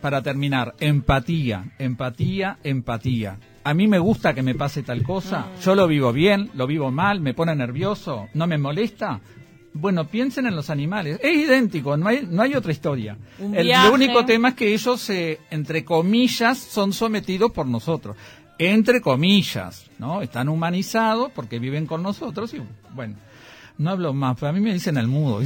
para 0.00 0.22
terminar, 0.22 0.74
empatía, 0.80 1.72
empatía, 1.78 2.58
empatía. 2.64 3.38
A 3.64 3.74
mí 3.74 3.86
me 3.86 3.98
gusta 3.98 4.34
que 4.34 4.42
me 4.42 4.54
pase 4.54 4.82
tal 4.82 5.04
cosa, 5.04 5.46
yo 5.62 5.76
lo 5.76 5.86
vivo 5.86 6.12
bien, 6.12 6.50
lo 6.54 6.66
vivo 6.66 6.90
mal, 6.90 7.20
me 7.20 7.32
pone 7.32 7.54
nervioso, 7.54 8.28
no 8.34 8.46
me 8.48 8.58
molesta. 8.58 9.20
Bueno, 9.74 10.06
piensen 10.06 10.46
en 10.46 10.56
los 10.56 10.68
animales. 10.68 11.18
Es 11.22 11.36
idéntico, 11.36 11.96
no 11.96 12.08
hay, 12.08 12.26
no 12.28 12.42
hay 12.42 12.54
otra 12.54 12.72
historia. 12.72 13.16
El, 13.38 13.72
único 13.92 14.24
tema 14.24 14.50
es 14.50 14.54
que 14.54 14.74
ellos, 14.74 15.08
eh, 15.10 15.40
entre 15.50 15.84
comillas, 15.84 16.58
son 16.58 16.92
sometidos 16.92 17.52
por 17.52 17.66
nosotros. 17.66 18.16
Entre 18.58 19.00
comillas, 19.00 19.90
¿no? 19.98 20.20
Están 20.20 20.48
humanizados 20.48 21.30
porque 21.32 21.58
viven 21.58 21.86
con 21.86 22.02
nosotros 22.02 22.52
y, 22.52 22.62
bueno, 22.94 23.16
no 23.78 23.90
hablo 23.90 24.12
más, 24.12 24.36
pero 24.38 24.50
a 24.50 24.52
mí 24.52 24.60
me 24.60 24.72
dicen 24.72 24.96
el 24.96 25.08
mudo. 25.08 25.40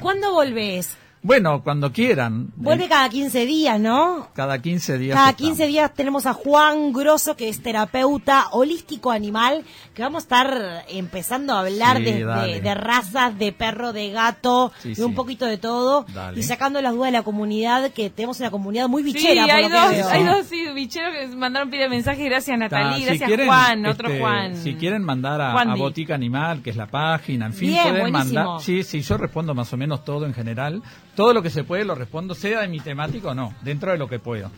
¿cuándo 0.00 0.32
volvés? 0.32 0.96
Bueno, 1.22 1.62
cuando 1.64 1.92
quieran. 1.92 2.48
Vuelve 2.56 2.84
Eh, 2.84 2.88
cada 2.88 3.08
15 3.08 3.44
días, 3.44 3.80
¿no? 3.80 4.28
cada 4.34 4.60
15 4.60 4.98
días. 4.98 5.16
Cada 5.16 5.30
estamos. 5.30 5.48
15 5.56 5.66
días 5.66 5.92
tenemos 5.94 6.26
a 6.26 6.32
Juan 6.32 6.92
Grosso, 6.92 7.36
que 7.36 7.48
es 7.48 7.62
terapeuta 7.62 8.46
holístico 8.52 9.10
animal, 9.10 9.64
que 9.94 10.02
vamos 10.02 10.22
a 10.22 10.24
estar 10.24 10.84
empezando 10.88 11.52
a 11.54 11.60
hablar 11.60 11.96
Sí, 11.98 12.04
de, 12.04 12.60
de- 12.62 12.74
razas, 12.74 13.36
de 13.38 13.52
perro, 13.52 13.92
de 13.92 14.10
gato, 14.10 14.72
Sí, 14.80 14.94
de 14.94 15.04
un 15.04 15.10
sí. 15.10 15.16
poquito 15.16 15.44
de 15.46 15.58
todo, 15.58 16.06
Dale. 16.14 16.38
y 16.38 16.42
sacando 16.42 16.80
las 16.80 16.92
dudas 16.94 17.08
de 17.12 17.18
la 17.18 17.24
comunidad, 17.24 17.90
que 17.90 18.10
tenemos 18.10 18.38
una 18.40 18.50
comunidad 18.50 18.88
muy 18.88 19.02
Sí, 19.02 19.12
bichera. 19.12 19.42
por 19.42 19.50
hay 19.54 19.62
lo 19.62 19.68
que 19.68 19.74
dos, 20.02 20.06
hay 20.12 20.24
dos 20.24 20.46
sí, 20.46 20.64
bicheros 20.74 21.12
que 21.14 21.36
mandaron 21.36 21.70
pide 21.70 21.88
mensaje. 21.88 22.24
Gracias 22.24 22.56
Natalie, 22.58 23.06
Ta, 23.06 23.14
gracias 23.16 23.46
Juan, 23.46 23.86
otro 23.86 24.08
este, 24.08 24.20
Juan. 24.20 24.56
Si 24.56 24.74
quieren 24.74 25.02
mandar 25.02 25.40
a. 25.40 25.74
Botica 25.74 26.14
Animal, 26.14 26.62
que 26.62 26.70
es 26.70 26.76
la 26.76 26.86
página, 26.86 27.46
en 27.46 27.52
fin, 27.52 27.70
Bien, 27.70 27.82
pueden 27.88 28.00
buenísimo. 28.12 28.40
mandar. 28.44 28.60
Sí, 28.64 28.82
sí, 28.82 29.00
yo 29.02 29.16
respondo 29.16 29.54
más 29.54 29.72
o 29.72 29.76
menos 29.76 30.04
todo 30.04 30.26
en 30.26 30.34
general. 30.34 30.82
Todo 31.18 31.34
lo 31.34 31.42
que 31.42 31.50
se 31.50 31.64
puede 31.64 31.84
lo 31.84 31.96
respondo, 31.96 32.32
sea 32.32 32.60
de 32.60 32.68
mi 32.68 32.78
temática 32.78 33.30
o 33.30 33.34
no, 33.34 33.52
dentro 33.62 33.90
de 33.90 33.98
lo 33.98 34.08
que 34.08 34.20
puedo. 34.20 34.52